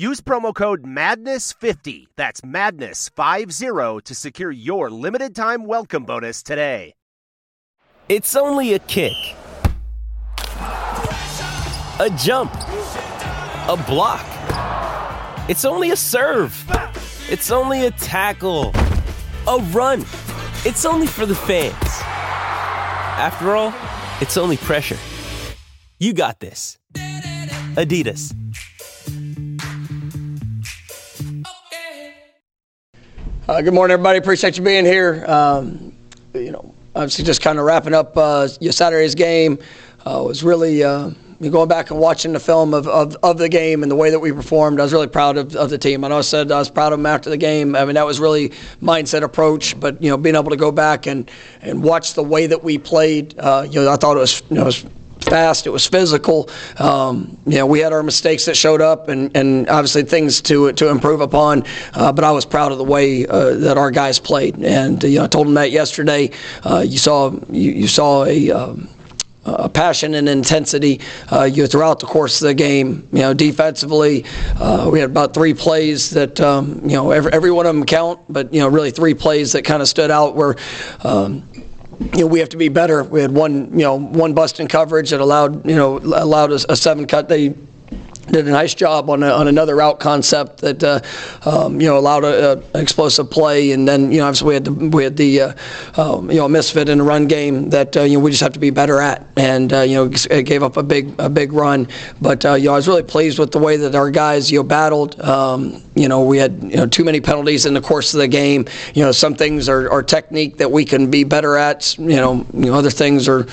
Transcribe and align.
Use 0.00 0.22
promo 0.22 0.54
code 0.54 0.82
MADNESS50, 0.82 2.06
that's 2.16 2.40
MADNESS50, 2.40 4.02
to 4.04 4.14
secure 4.14 4.50
your 4.50 4.88
limited 4.88 5.36
time 5.36 5.66
welcome 5.66 6.04
bonus 6.04 6.42
today. 6.42 6.94
It's 8.08 8.34
only 8.34 8.72
a 8.72 8.78
kick, 8.78 9.12
a 10.56 12.10
jump, 12.16 12.50
a 12.54 13.84
block. 13.86 14.24
It's 15.50 15.66
only 15.66 15.90
a 15.90 15.96
serve. 15.96 16.56
It's 17.28 17.50
only 17.50 17.84
a 17.84 17.90
tackle, 17.90 18.72
a 19.46 19.58
run. 19.70 20.00
It's 20.64 20.86
only 20.86 21.08
for 21.08 21.26
the 21.26 21.34
fans. 21.34 21.74
After 23.18 23.54
all, 23.54 23.74
it's 24.22 24.38
only 24.38 24.56
pressure. 24.56 24.96
You 25.98 26.14
got 26.14 26.40
this. 26.40 26.78
Adidas. 27.76 28.34
Uh, 33.50 33.60
good 33.60 33.74
morning, 33.74 33.92
everybody. 33.92 34.16
Appreciate 34.16 34.56
you 34.56 34.62
being 34.62 34.84
here. 34.84 35.24
Um, 35.26 35.92
you 36.34 36.52
know, 36.52 36.72
obviously, 36.94 37.24
just 37.24 37.42
kind 37.42 37.58
of 37.58 37.64
wrapping 37.64 37.94
up 37.94 38.16
uh, 38.16 38.46
your 38.60 38.70
Saturday's 38.70 39.16
game. 39.16 39.58
Uh, 40.06 40.22
was 40.24 40.44
really 40.44 40.84
uh, 40.84 41.10
going 41.40 41.66
back 41.66 41.90
and 41.90 41.98
watching 41.98 42.32
the 42.32 42.38
film 42.38 42.72
of, 42.72 42.86
of, 42.86 43.16
of 43.24 43.38
the 43.38 43.48
game 43.48 43.82
and 43.82 43.90
the 43.90 43.96
way 43.96 44.08
that 44.08 44.20
we 44.20 44.30
performed. 44.30 44.78
I 44.78 44.84
was 44.84 44.92
really 44.92 45.08
proud 45.08 45.36
of, 45.36 45.56
of 45.56 45.68
the 45.68 45.78
team. 45.78 46.04
I 46.04 46.08
know 46.10 46.18
I 46.18 46.20
said 46.20 46.52
I 46.52 46.60
was 46.60 46.70
proud 46.70 46.92
of 46.92 47.00
them 47.00 47.06
after 47.06 47.28
the 47.28 47.36
game. 47.36 47.74
I 47.74 47.84
mean, 47.84 47.96
that 47.96 48.06
was 48.06 48.20
really 48.20 48.50
mindset 48.80 49.24
approach. 49.24 49.78
But 49.80 50.00
you 50.00 50.10
know, 50.10 50.16
being 50.16 50.36
able 50.36 50.50
to 50.50 50.56
go 50.56 50.70
back 50.70 51.08
and, 51.08 51.28
and 51.60 51.82
watch 51.82 52.14
the 52.14 52.22
way 52.22 52.46
that 52.46 52.62
we 52.62 52.78
played, 52.78 53.36
uh, 53.36 53.66
you 53.68 53.82
know, 53.82 53.90
I 53.90 53.96
thought 53.96 54.16
it 54.16 54.20
was 54.20 54.44
you 54.48 54.58
know. 54.58 54.62
It 54.62 54.66
was, 54.66 54.86
fast. 55.24 55.66
It 55.66 55.70
was 55.70 55.86
physical. 55.86 56.48
Um, 56.78 57.36
you 57.46 57.56
know, 57.56 57.66
we 57.66 57.80
had 57.80 57.92
our 57.92 58.02
mistakes 58.02 58.44
that 58.46 58.56
showed 58.56 58.80
up, 58.80 59.08
and, 59.08 59.34
and 59.36 59.68
obviously 59.68 60.02
things 60.02 60.40
to 60.42 60.72
to 60.72 60.88
improve 60.88 61.20
upon. 61.20 61.64
Uh, 61.94 62.12
but 62.12 62.24
I 62.24 62.30
was 62.30 62.44
proud 62.44 62.72
of 62.72 62.78
the 62.78 62.84
way 62.84 63.26
uh, 63.26 63.54
that 63.56 63.78
our 63.78 63.90
guys 63.90 64.18
played, 64.18 64.56
and 64.62 65.02
you 65.02 65.18
know, 65.18 65.24
I 65.24 65.28
told 65.28 65.46
them 65.46 65.54
that 65.54 65.70
yesterday. 65.70 66.30
Uh, 66.64 66.84
you 66.86 66.98
saw 66.98 67.30
you, 67.50 67.72
you 67.72 67.88
saw 67.88 68.24
a. 68.24 68.50
Um, 68.50 68.88
uh, 69.44 69.68
passion 69.68 70.14
and 70.14 70.28
intensity 70.28 71.00
uh, 71.32 71.44
you 71.44 71.66
throughout 71.66 71.98
the 71.98 72.06
course 72.06 72.42
of 72.42 72.48
the 72.48 72.54
game. 72.54 73.08
You 73.12 73.20
know, 73.20 73.34
defensively, 73.34 74.24
uh, 74.56 74.88
we 74.92 75.00
had 75.00 75.10
about 75.10 75.34
three 75.34 75.54
plays 75.54 76.10
that 76.10 76.40
um, 76.40 76.80
you 76.82 76.96
know 76.96 77.10
every, 77.10 77.32
every 77.32 77.50
one 77.50 77.66
of 77.66 77.74
them 77.74 77.86
count, 77.86 78.20
but 78.28 78.52
you 78.52 78.60
know 78.60 78.68
really 78.68 78.90
three 78.90 79.14
plays 79.14 79.52
that 79.52 79.64
kind 79.64 79.82
of 79.82 79.88
stood 79.88 80.10
out 80.10 80.36
where. 80.36 80.56
Um, 81.02 81.48
you 82.00 82.20
know, 82.20 82.26
we 82.26 82.38
have 82.38 82.48
to 82.48 82.56
be 82.56 82.68
better. 82.68 83.04
We 83.04 83.20
had 83.20 83.30
one, 83.30 83.70
you 83.72 83.84
know, 83.84 83.98
one 83.98 84.32
bust 84.32 84.58
in 84.58 84.68
coverage 84.68 85.10
that 85.10 85.20
allowed, 85.20 85.66
you 85.66 85.76
know, 85.76 85.98
allowed 85.98 86.50
us 86.50 86.64
a 86.68 86.76
seven 86.76 87.06
cut. 87.06 87.28
They 87.28 87.54
did 88.30 88.46
a 88.46 88.50
nice 88.50 88.74
job 88.74 89.10
on, 89.10 89.22
a, 89.22 89.28
on 89.28 89.48
another 89.48 89.76
route 89.76 90.00
concept 90.00 90.58
that 90.58 90.82
uh, 90.82 91.00
um, 91.44 91.80
you 91.80 91.86
know 91.86 91.98
allowed 91.98 92.24
a, 92.24 92.52
a, 92.52 92.56
an 92.74 92.80
explosive 92.80 93.30
play, 93.30 93.72
and 93.72 93.86
then 93.86 94.10
you 94.12 94.18
know 94.18 94.26
obviously 94.26 94.48
we 94.48 94.54
had 94.54 94.64
the 94.64 94.72
we 94.72 95.04
had 95.04 95.16
the 95.16 95.40
uh, 95.40 95.52
um, 95.96 96.30
you 96.30 96.38
know 96.38 96.48
misfit 96.48 96.88
in 96.88 96.98
the 96.98 97.04
run 97.04 97.26
game 97.26 97.70
that 97.70 97.96
uh, 97.96 98.02
you 98.02 98.18
know 98.18 98.24
we 98.24 98.30
just 98.30 98.42
have 98.42 98.52
to 98.52 98.60
be 98.60 98.70
better 98.70 99.00
at, 99.00 99.26
and 99.36 99.72
uh, 99.72 99.80
you 99.80 99.94
know 99.94 100.10
it 100.30 100.44
gave 100.44 100.62
up 100.62 100.76
a 100.76 100.82
big 100.82 101.14
a 101.18 101.28
big 101.28 101.52
run, 101.52 101.88
but 102.20 102.44
uh, 102.44 102.54
you 102.54 102.66
know 102.66 102.72
I 102.72 102.76
was 102.76 102.88
really 102.88 103.02
pleased 103.02 103.38
with 103.38 103.52
the 103.52 103.58
way 103.58 103.76
that 103.76 103.94
our 103.94 104.10
guys 104.10 104.50
you 104.50 104.58
know 104.58 104.64
battled. 104.64 105.20
Um, 105.20 105.82
you 105.94 106.08
know 106.08 106.24
we 106.24 106.38
had 106.38 106.62
you 106.62 106.76
know 106.76 106.86
too 106.86 107.04
many 107.04 107.20
penalties 107.20 107.66
in 107.66 107.74
the 107.74 107.80
course 107.80 108.14
of 108.14 108.20
the 108.20 108.28
game. 108.28 108.66
You 108.94 109.04
know 109.04 109.12
some 109.12 109.34
things 109.34 109.68
are, 109.68 109.90
are 109.90 110.02
technique 110.02 110.58
that 110.58 110.70
we 110.70 110.84
can 110.84 111.10
be 111.10 111.24
better 111.24 111.56
at. 111.56 111.96
You 111.98 112.16
know 112.16 112.46
you 112.54 112.66
know 112.66 112.74
other 112.74 112.90
things 112.90 113.28
are 113.28 113.46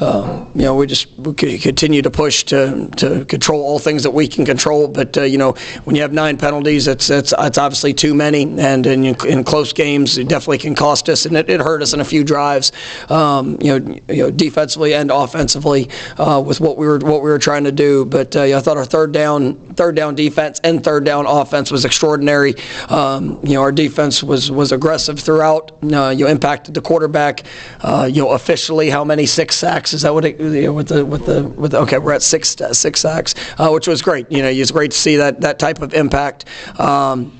uh, 0.00 0.44
you 0.54 0.62
know, 0.62 0.74
we 0.74 0.86
just 0.86 1.08
we 1.18 1.34
continue 1.34 2.02
to 2.02 2.10
push 2.10 2.44
to, 2.44 2.88
to 2.96 3.24
control 3.24 3.62
all 3.62 3.78
things 3.78 4.02
that 4.02 4.10
we 4.10 4.28
can 4.28 4.44
control. 4.44 4.88
But 4.88 5.16
uh, 5.16 5.22
you 5.22 5.38
know, 5.38 5.52
when 5.84 5.96
you 5.96 6.02
have 6.02 6.12
nine 6.12 6.36
penalties, 6.36 6.86
it's 6.86 7.10
it's, 7.10 7.34
it's 7.36 7.58
obviously 7.58 7.94
too 7.94 8.14
many, 8.14 8.42
and 8.42 8.86
in, 8.86 9.04
in 9.04 9.44
close 9.44 9.72
games, 9.72 10.18
it 10.18 10.28
definitely 10.28 10.58
can 10.58 10.74
cost 10.74 11.08
us, 11.08 11.26
and 11.26 11.36
it, 11.36 11.50
it 11.50 11.60
hurt 11.60 11.82
us 11.82 11.92
in 11.92 12.00
a 12.00 12.04
few 12.04 12.24
drives. 12.24 12.72
Um, 13.08 13.58
you 13.60 13.78
know, 13.78 13.98
you 14.08 14.22
know, 14.24 14.30
defensively 14.30 14.94
and 14.94 15.10
offensively 15.10 15.90
uh, 16.18 16.42
with 16.44 16.60
what 16.60 16.76
we 16.76 16.86
were 16.86 16.98
what 16.98 17.22
we 17.22 17.30
were 17.30 17.38
trying 17.38 17.64
to 17.64 17.72
do. 17.72 18.04
But 18.04 18.36
uh, 18.36 18.42
I 18.42 18.60
thought 18.60 18.76
our 18.76 18.84
third 18.84 19.12
down 19.12 19.54
third 19.74 19.96
down 19.96 20.14
defense 20.14 20.60
and 20.64 20.82
third 20.82 21.04
down 21.04 21.26
offense 21.26 21.70
was 21.70 21.84
extraordinary. 21.84 22.54
Um, 22.88 23.40
you 23.42 23.54
know, 23.54 23.62
our 23.62 23.72
defense 23.72 24.22
was 24.22 24.50
was 24.50 24.72
aggressive 24.72 25.18
throughout. 25.18 25.72
Uh, 25.82 26.10
you 26.10 26.28
impacted 26.28 26.74
the 26.74 26.80
quarterback. 26.80 27.44
Uh, 27.80 28.08
you 28.10 28.22
know, 28.22 28.30
officially, 28.30 28.90
how 28.90 29.04
many 29.04 29.26
six 29.26 29.56
sacks 29.56 29.87
sacks. 29.88 29.94
Is 29.94 30.02
that 30.02 30.14
what 30.14 30.24
it, 30.24 30.40
you 30.40 30.62
know, 30.62 30.72
with 30.72 30.88
the 30.88 31.04
with 31.04 31.26
the 31.26 31.44
with 31.44 31.72
the, 31.72 31.78
okay? 31.80 31.98
We're 31.98 32.12
at 32.12 32.22
six 32.22 32.60
uh, 32.60 32.72
six 32.72 33.00
sacks, 33.00 33.34
uh, 33.58 33.70
which 33.70 33.88
was 33.88 34.02
great. 34.02 34.30
You 34.30 34.42
know, 34.42 34.48
it's 34.48 34.70
great 34.70 34.90
to 34.92 34.96
see 34.96 35.16
that 35.16 35.40
that 35.40 35.58
type 35.58 35.80
of 35.82 35.94
impact. 35.94 36.44
Um, 36.78 37.37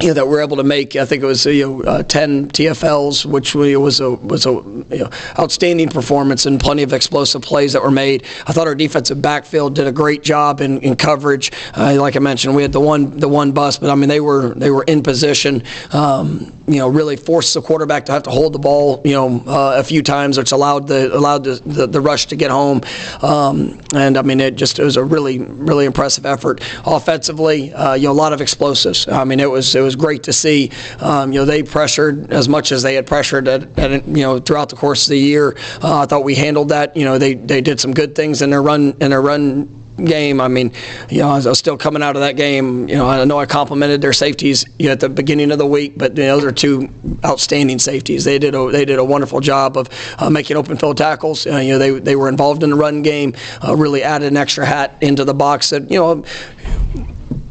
you 0.00 0.08
know, 0.08 0.14
that 0.14 0.28
we're 0.28 0.40
able 0.40 0.56
to 0.56 0.64
make. 0.64 0.96
I 0.96 1.04
think 1.04 1.22
it 1.22 1.26
was 1.26 1.44
you 1.46 1.66
know 1.66 1.82
uh, 1.82 2.02
10 2.02 2.48
TFLs, 2.48 3.26
which 3.26 3.54
was 3.54 4.00
a 4.00 4.10
was 4.10 4.46
a 4.46 4.50
you 4.50 4.86
know, 4.90 5.10
outstanding 5.38 5.88
performance 5.88 6.46
and 6.46 6.58
plenty 6.58 6.82
of 6.82 6.92
explosive 6.92 7.42
plays 7.42 7.72
that 7.74 7.82
were 7.82 7.90
made. 7.90 8.24
I 8.46 8.52
thought 8.52 8.66
our 8.66 8.74
defensive 8.74 9.20
backfield 9.20 9.74
did 9.74 9.86
a 9.86 9.92
great 9.92 10.22
job 10.22 10.60
in, 10.60 10.80
in 10.80 10.96
coverage. 10.96 11.52
Uh, 11.76 11.96
like 12.00 12.16
I 12.16 12.20
mentioned, 12.20 12.54
we 12.56 12.62
had 12.62 12.72
the 12.72 12.80
one 12.80 13.18
the 13.18 13.28
one 13.28 13.52
bust, 13.52 13.80
but 13.80 13.90
I 13.90 13.94
mean 13.94 14.08
they 14.08 14.20
were 14.20 14.54
they 14.54 14.70
were 14.70 14.84
in 14.84 15.02
position. 15.02 15.62
Um, 15.92 16.52
you 16.66 16.76
know, 16.76 16.88
really 16.88 17.16
forced 17.16 17.52
the 17.54 17.60
quarterback 17.60 18.06
to 18.06 18.12
have 18.12 18.22
to 18.22 18.30
hold 18.30 18.52
the 18.52 18.58
ball. 18.58 19.02
You 19.04 19.12
know, 19.12 19.42
uh, 19.46 19.74
a 19.76 19.82
few 19.82 20.02
times, 20.02 20.38
which 20.38 20.52
allowed 20.52 20.86
the 20.86 21.14
allowed 21.14 21.44
the, 21.44 21.60
the, 21.66 21.86
the 21.86 22.00
rush 22.00 22.26
to 22.26 22.36
get 22.36 22.50
home. 22.50 22.80
Um, 23.22 23.80
and 23.94 24.16
I 24.16 24.22
mean, 24.22 24.40
it 24.40 24.54
just 24.54 24.78
it 24.78 24.84
was 24.84 24.96
a 24.96 25.04
really 25.04 25.40
really 25.40 25.84
impressive 25.84 26.24
effort 26.24 26.60
offensively. 26.86 27.72
Uh, 27.72 27.94
you 27.94 28.04
know, 28.04 28.12
a 28.12 28.20
lot 28.20 28.32
of 28.32 28.40
explosives. 28.40 29.08
I 29.08 29.24
mean, 29.24 29.40
it 29.40 29.50
was 29.50 29.74
it 29.74 29.80
was 29.80 29.89
was 29.90 29.96
great 29.96 30.22
to 30.24 30.32
see. 30.32 30.70
Um, 31.00 31.32
you 31.32 31.40
know, 31.40 31.44
they 31.44 31.62
pressured 31.62 32.32
as 32.32 32.48
much 32.48 32.72
as 32.72 32.82
they 32.82 32.94
had 32.94 33.06
pressured 33.06 33.48
at, 33.48 33.78
at 33.78 34.06
you 34.06 34.22
know 34.22 34.38
throughout 34.38 34.68
the 34.68 34.76
course 34.76 35.06
of 35.06 35.10
the 35.10 35.18
year. 35.18 35.56
Uh, 35.82 36.00
I 36.00 36.06
thought 36.06 36.24
we 36.24 36.34
handled 36.34 36.68
that. 36.68 36.96
You 36.96 37.04
know, 37.04 37.18
they 37.18 37.34
they 37.34 37.60
did 37.60 37.80
some 37.80 37.92
good 37.92 38.14
things 38.14 38.42
in 38.42 38.50
their 38.50 38.62
run 38.62 38.96
in 39.00 39.10
their 39.10 39.22
run 39.22 39.68
game. 40.04 40.40
I 40.40 40.48
mean, 40.48 40.72
you 41.08 41.18
know, 41.18 41.30
I 41.30 41.40
was 41.40 41.58
still 41.58 41.76
coming 41.76 42.02
out 42.02 42.16
of 42.16 42.22
that 42.22 42.36
game. 42.36 42.88
You 42.88 42.96
know, 42.96 43.08
I 43.08 43.24
know 43.24 43.38
I 43.38 43.46
complimented 43.46 44.00
their 44.00 44.12
safeties 44.12 44.64
at 44.80 45.00
the 45.00 45.08
beginning 45.08 45.50
of 45.50 45.58
the 45.58 45.66
week, 45.66 45.94
but 45.96 46.16
you 46.16 46.24
know, 46.24 46.36
those 46.36 46.44
are 46.44 46.52
two 46.52 46.88
outstanding 47.24 47.78
safeties. 47.78 48.24
They 48.24 48.38
did 48.38 48.54
a 48.54 48.70
they 48.70 48.84
did 48.84 48.98
a 48.98 49.04
wonderful 49.04 49.40
job 49.40 49.76
of 49.76 49.88
uh, 50.18 50.30
making 50.30 50.56
open 50.56 50.76
field 50.76 50.96
tackles. 50.96 51.46
Uh, 51.46 51.56
you 51.58 51.72
know, 51.72 51.78
they 51.78 51.90
they 51.98 52.16
were 52.16 52.28
involved 52.28 52.62
in 52.62 52.70
the 52.70 52.76
run 52.76 53.02
game, 53.02 53.34
uh, 53.66 53.74
really 53.76 54.02
added 54.02 54.28
an 54.28 54.36
extra 54.36 54.64
hat 54.64 54.96
into 55.00 55.24
the 55.24 55.34
box 55.34 55.70
that 55.70 55.90
you 55.90 55.98
know 55.98 56.24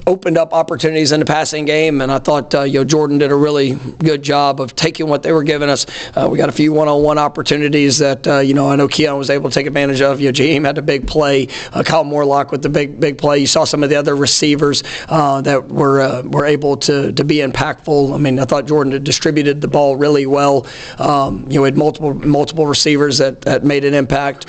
opened 0.10 0.40
up 0.40 0.54
opportunities 0.54 1.12
in 1.12 1.20
the 1.20 1.26
passing 1.26 1.66
game, 1.66 2.02
and 2.02 2.12
I 2.12 2.18
thought 2.18 2.54
uh, 2.56 2.64
you 2.64 2.80
know 2.80 2.84
Jordan 2.84 3.20
did 3.20 3.32
a 3.32 3.36
really 3.36 3.76
good 4.00 4.24
job 4.24 4.60
of 4.60 4.76
taking 4.76 5.08
what 5.08 5.22
they 5.22 5.32
were 5.32 5.44
giving 5.44 5.70
us. 5.70 5.86
Uh, 6.18 6.28
we 6.30 6.38
got 6.38 6.50
a 6.50 6.52
few 6.52 6.74
one-on-one 6.74 7.20
opportunities 7.20 8.00
that 8.00 8.28
uh, 8.28 8.40
you 8.40 8.56
know 8.56 8.68
I 8.68 8.76
know 8.76 8.88
Keon 8.88 9.18
was 9.18 9.30
able 9.30 9.50
to 9.50 9.54
take 9.54 9.68
advantage 9.68 10.02
of. 10.02 10.20
You 10.20 10.30
know, 10.30 10.34
Jaheim 10.34 10.66
had 10.66 10.80
a 10.80 10.82
big 10.82 11.08
play, 11.08 11.48
uh, 11.74 11.84
Kyle 11.84 12.04
Morlock 12.04 12.52
with 12.52 12.64
the 12.64 12.70
big 12.70 13.00
big 13.00 13.20
play. 13.20 13.38
You 13.38 13.48
saw 13.48 13.64
some 13.64 13.84
of 13.84 13.90
the 13.90 13.96
other 13.96 14.16
receivers 14.16 14.84
uh, 15.08 15.42
that 15.42 15.70
were 15.70 16.02
uh, 16.02 16.24
were 16.24 16.46
able 16.46 16.76
to 16.78 17.12
to 17.14 17.24
be 17.24 17.38
impactful. 17.38 18.14
I 18.14 18.18
mean, 18.18 18.40
I 18.40 18.46
thought 18.46 18.66
Jordan 18.66 19.02
distributed 19.04 19.62
the 19.62 19.68
ball 19.68 19.96
really 19.96 20.26
well. 20.26 20.66
Um, 20.98 21.46
you 21.50 21.60
know, 21.60 21.66
had 21.66 21.78
multiple 21.78 22.16
multiple 22.16 22.66
receivers 22.66 23.20
that 23.20 23.42
that 23.42 23.64
made 23.64 23.86
an 23.86 23.94
impact. 23.94 24.48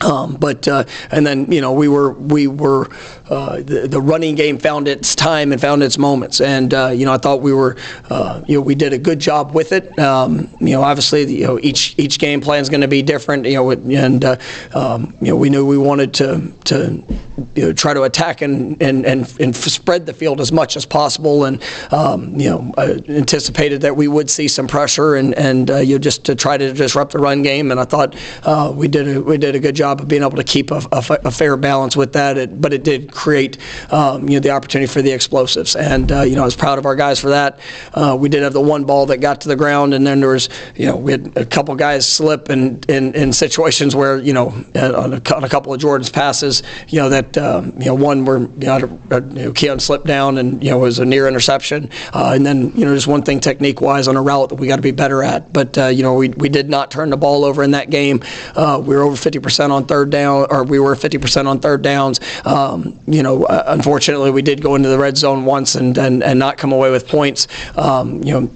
Um, 0.00 0.34
but 0.34 0.66
uh, 0.68 0.84
and 1.10 1.26
then 1.26 1.50
you 1.50 1.60
know 1.60 1.72
we 1.72 1.88
were 1.88 2.12
we 2.12 2.46
were 2.46 2.88
uh, 3.30 3.56
the, 3.56 3.88
the 3.88 4.00
running 4.00 4.34
game 4.34 4.58
found 4.58 4.86
its 4.86 5.14
time 5.14 5.52
and 5.52 5.60
found 5.60 5.82
its 5.82 5.96
moments. 5.96 6.40
And 6.40 6.74
uh, 6.74 6.88
you 6.88 7.06
know, 7.06 7.12
I 7.12 7.18
thought 7.18 7.40
we 7.40 7.52
were, 7.52 7.76
uh, 8.10 8.42
you 8.46 8.56
know, 8.56 8.60
we 8.60 8.74
did 8.74 8.92
a 8.92 8.98
good 8.98 9.18
job 9.18 9.54
with 9.54 9.72
it. 9.72 9.98
Um, 9.98 10.48
you 10.60 10.70
know, 10.70 10.82
obviously, 10.82 11.24
you 11.24 11.46
know, 11.46 11.58
each 11.62 11.94
each 11.96 12.18
game 12.18 12.40
plan 12.40 12.60
is 12.60 12.68
going 12.68 12.82
to 12.82 12.88
be 12.88 13.02
different. 13.02 13.46
You 13.46 13.54
know, 13.54 13.70
and 13.70 14.24
uh, 14.24 14.36
um, 14.74 15.14
you 15.20 15.28
know, 15.28 15.36
we 15.36 15.48
knew 15.48 15.64
we 15.64 15.78
wanted 15.78 16.12
to 16.14 16.52
to 16.64 17.02
you 17.54 17.62
know, 17.62 17.72
try 17.72 17.94
to 17.94 18.02
attack 18.02 18.42
and, 18.42 18.80
and 18.82 19.06
and 19.06 19.34
and 19.40 19.56
spread 19.56 20.04
the 20.04 20.12
field 20.12 20.40
as 20.40 20.52
much 20.52 20.76
as 20.76 20.84
possible. 20.84 21.44
And 21.44 21.62
um, 21.92 22.38
you 22.38 22.50
know, 22.50 22.74
anticipated 22.76 23.80
that 23.80 23.96
we 23.96 24.06
would 24.06 24.28
see 24.28 24.48
some 24.48 24.66
pressure 24.66 25.14
and 25.16 25.34
and 25.34 25.70
uh, 25.70 25.76
you 25.78 25.94
know, 25.94 25.98
just 25.98 26.24
to 26.26 26.34
try 26.34 26.58
to 26.58 26.74
disrupt 26.74 27.12
the 27.12 27.18
run 27.18 27.42
game. 27.42 27.70
And 27.70 27.80
I 27.80 27.84
thought 27.84 28.14
we 28.76 28.86
did 28.86 29.16
a, 29.16 29.22
we 29.22 29.38
did 29.38 29.54
a 29.54 29.60
good 29.60 29.74
job 29.76 30.00
of 30.00 30.08
being 30.08 30.22
able 30.22 30.36
to 30.36 30.44
keep 30.44 30.70
a, 30.70 30.82
a, 30.92 31.02
a 31.24 31.30
fair 31.30 31.56
balance 31.56 31.96
with 31.96 32.12
that. 32.12 32.36
It, 32.36 32.60
but 32.60 32.74
it 32.74 32.84
did 32.84 33.14
create 33.24 33.56
um, 33.90 34.28
you 34.28 34.34
know 34.36 34.40
the 34.40 34.50
opportunity 34.50 34.92
for 34.92 35.00
the 35.00 35.10
explosives. 35.10 35.74
And 35.76 36.12
uh, 36.12 36.20
you 36.20 36.36
know 36.36 36.42
I 36.42 36.44
was 36.44 36.54
proud 36.56 36.78
of 36.78 36.84
our 36.84 36.94
guys 36.94 37.18
for 37.18 37.30
that. 37.30 37.58
Uh, 37.94 38.14
we 38.20 38.28
did 38.28 38.42
have 38.42 38.52
the 38.52 38.60
one 38.60 38.84
ball 38.84 39.06
that 39.06 39.18
got 39.18 39.40
to 39.40 39.48
the 39.48 39.56
ground, 39.56 39.94
and 39.94 40.06
then 40.06 40.20
there 40.20 40.28
was 40.28 40.50
you 40.76 40.84
know 40.84 40.96
we 40.96 41.12
had 41.12 41.34
a 41.36 41.46
couple 41.46 41.74
guys 41.74 42.06
slip 42.06 42.50
in 42.50 42.82
in, 42.88 43.14
in 43.14 43.32
situations 43.32 43.96
where 43.96 44.18
you 44.18 44.34
know 44.34 44.48
on 44.74 45.14
a, 45.14 45.34
on 45.34 45.44
a 45.44 45.48
couple 45.48 45.72
of 45.72 45.80
Jordan's 45.80 46.10
passes, 46.10 46.62
you 46.88 46.98
know 47.00 47.08
that 47.08 47.38
um, 47.38 47.72
you 47.80 47.86
know 47.86 47.94
one 47.94 48.26
where 48.26 48.40
you 48.40 48.48
know, 48.58 48.78
you 49.10 49.20
know 49.20 49.52
Keon 49.52 49.80
slipped 49.80 50.06
down 50.06 50.36
and 50.36 50.62
you 50.62 50.70
know 50.70 50.78
was 50.78 50.98
a 50.98 51.04
near 51.06 51.26
interception, 51.26 51.88
uh, 52.12 52.32
and 52.34 52.44
then 52.44 52.72
you 52.72 52.84
know 52.84 52.94
just 52.94 53.06
one 53.06 53.22
thing 53.22 53.40
technique 53.40 53.80
wise 53.80 54.06
on 54.06 54.16
a 54.16 54.22
route 54.22 54.50
that 54.50 54.56
we 54.56 54.66
got 54.66 54.76
to 54.76 54.82
be 54.82 54.90
better 54.90 55.22
at. 55.22 55.50
But 55.50 55.78
uh, 55.78 55.86
you 55.86 56.02
know 56.02 56.14
we 56.14 56.28
we 56.28 56.50
did 56.50 56.68
not 56.68 56.90
turn 56.90 57.08
the 57.08 57.16
ball 57.16 57.44
over 57.44 57.62
in 57.62 57.70
that 57.70 57.88
game. 57.88 58.22
Uh, 58.54 58.82
we 58.84 58.94
were 58.94 59.02
over 59.02 59.16
50% 59.16 59.70
on 59.70 59.86
third 59.86 60.10
down, 60.10 60.46
or 60.50 60.62
we 60.64 60.78
were 60.78 60.94
50% 60.94 61.46
on 61.46 61.60
third 61.60 61.80
downs. 61.80 62.20
Um, 62.44 63.00
you 63.06 63.22
know, 63.22 63.44
uh, 63.44 63.64
unfortunately, 63.66 64.30
we 64.30 64.42
did 64.42 64.62
go 64.62 64.74
into 64.74 64.88
the 64.88 64.98
red 64.98 65.16
zone 65.16 65.44
once 65.44 65.74
and, 65.74 65.96
and, 65.98 66.22
and 66.22 66.38
not 66.38 66.56
come 66.56 66.72
away 66.72 66.90
with 66.90 67.06
points. 67.06 67.48
Um, 67.76 68.22
you 68.22 68.32
know, 68.32 68.50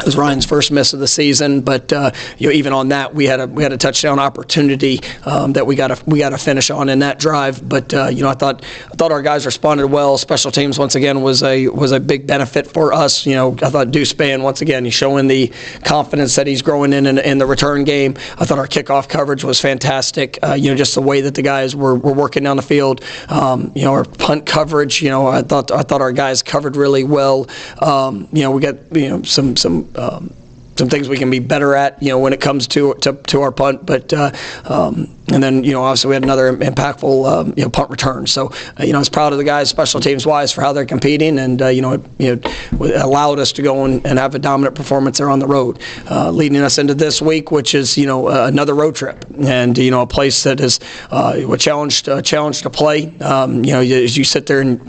it 0.00 0.06
was 0.06 0.16
Ryan's 0.16 0.46
first 0.46 0.72
miss 0.72 0.92
of 0.92 1.00
the 1.00 1.08
season, 1.08 1.60
but 1.60 1.92
uh, 1.92 2.10
you 2.38 2.48
know, 2.48 2.52
even 2.52 2.72
on 2.72 2.88
that, 2.88 3.14
we 3.14 3.26
had 3.26 3.40
a 3.40 3.46
we 3.46 3.62
had 3.62 3.72
a 3.72 3.76
touchdown 3.76 4.18
opportunity 4.18 5.00
um, 5.24 5.52
that 5.52 5.66
we 5.66 5.76
got 5.76 5.88
to 5.88 6.02
we 6.06 6.18
got 6.18 6.30
to 6.30 6.38
finish 6.38 6.70
on 6.70 6.88
in 6.88 7.00
that 7.00 7.18
drive. 7.18 7.68
But 7.68 7.92
uh, 7.94 8.08
you 8.08 8.22
know, 8.22 8.28
I 8.28 8.34
thought 8.34 8.64
I 8.64 8.96
thought 8.96 9.12
our 9.12 9.22
guys 9.22 9.46
responded 9.46 9.86
well. 9.88 10.18
Special 10.18 10.50
teams 10.50 10.78
once 10.78 10.94
again 10.94 11.22
was 11.22 11.42
a 11.42 11.68
was 11.68 11.92
a 11.92 12.00
big 12.00 12.26
benefit 12.26 12.66
for 12.66 12.92
us. 12.92 13.26
You 13.26 13.34
know, 13.34 13.52
I 13.62 13.70
thought 13.70 13.90
Deuce 13.90 14.12
Spann 14.12 14.42
once 14.42 14.60
again 14.60 14.84
he's 14.84 14.94
showing 14.94 15.26
the 15.26 15.52
confidence 15.84 16.36
that 16.36 16.46
he's 16.46 16.62
growing 16.62 16.92
in 16.92 17.06
in, 17.06 17.18
in 17.18 17.38
the 17.38 17.46
return 17.46 17.84
game. 17.84 18.14
I 18.38 18.44
thought 18.44 18.58
our 18.58 18.66
kickoff 18.66 19.08
coverage 19.08 19.44
was 19.44 19.60
fantastic. 19.60 20.38
Uh, 20.42 20.54
you 20.54 20.70
know, 20.70 20.76
just 20.76 20.94
the 20.94 21.02
way 21.02 21.20
that 21.20 21.34
the 21.34 21.42
guys 21.42 21.76
were, 21.76 21.94
were 21.94 22.12
working 22.12 22.42
down 22.44 22.56
the 22.56 22.62
field. 22.62 23.02
Um, 23.28 23.72
you 23.74 23.84
know, 23.84 23.92
our 23.92 24.04
punt 24.04 24.46
coverage. 24.46 25.02
You 25.02 25.10
know, 25.10 25.26
I 25.26 25.42
thought 25.42 25.70
I 25.70 25.82
thought 25.82 26.00
our 26.00 26.12
guys 26.12 26.42
covered 26.42 26.76
really 26.76 27.04
well. 27.04 27.48
Um, 27.78 28.28
you 28.32 28.42
know, 28.42 28.50
we 28.50 28.60
got 28.60 28.76
you 28.96 29.08
know 29.08 29.22
some 29.22 29.56
some 29.56 29.89
um, 29.96 30.34
some 30.80 30.88
things 30.88 31.10
we 31.10 31.18
can 31.18 31.30
be 31.30 31.40
better 31.40 31.74
at, 31.74 32.02
you 32.02 32.08
know, 32.08 32.18
when 32.18 32.32
it 32.32 32.40
comes 32.40 32.66
to 32.68 32.94
to, 33.02 33.12
to 33.12 33.42
our 33.42 33.52
punt. 33.52 33.84
But 33.84 34.12
uh, 34.14 34.32
um, 34.64 35.14
and 35.28 35.42
then 35.42 35.62
you 35.62 35.72
know, 35.72 35.82
obviously 35.82 36.08
we 36.08 36.14
had 36.14 36.22
another 36.22 36.56
impactful 36.56 37.30
um, 37.30 37.54
you 37.54 37.64
know 37.64 37.70
punt 37.70 37.90
return. 37.90 38.26
So 38.26 38.46
uh, 38.78 38.84
you 38.84 38.92
know, 38.92 38.98
I 38.98 39.00
was 39.00 39.10
proud 39.10 39.32
of 39.32 39.38
the 39.38 39.44
guys, 39.44 39.68
special 39.68 40.00
teams 40.00 40.24
wise, 40.26 40.52
for 40.52 40.62
how 40.62 40.72
they're 40.72 40.86
competing, 40.86 41.38
and 41.38 41.60
uh, 41.60 41.68
you 41.68 41.82
know, 41.82 41.92
it, 41.92 42.00
you 42.18 42.36
know, 42.36 43.02
allowed 43.04 43.38
us 43.38 43.52
to 43.52 43.62
go 43.62 43.84
and, 43.84 44.04
and 44.06 44.18
have 44.18 44.34
a 44.34 44.38
dominant 44.38 44.74
performance 44.74 45.18
there 45.18 45.28
on 45.28 45.38
the 45.38 45.46
road, 45.46 45.80
uh, 46.10 46.30
leading 46.30 46.58
us 46.62 46.78
into 46.78 46.94
this 46.94 47.20
week, 47.20 47.50
which 47.50 47.74
is 47.74 47.98
you 47.98 48.06
know 48.06 48.28
another 48.28 48.74
road 48.74 48.94
trip, 48.94 49.24
and 49.38 49.76
you 49.76 49.90
know, 49.90 50.00
a 50.00 50.06
place 50.06 50.42
that 50.44 50.60
is 50.60 50.80
uh, 51.10 51.34
a 51.36 51.58
challenge 51.58 52.04
challenge 52.24 52.62
to 52.62 52.70
play. 52.70 53.14
Um, 53.18 53.64
you 53.66 53.72
know, 53.72 53.80
as 53.80 54.16
you 54.16 54.24
sit 54.24 54.46
there 54.46 54.62
and 54.62 54.80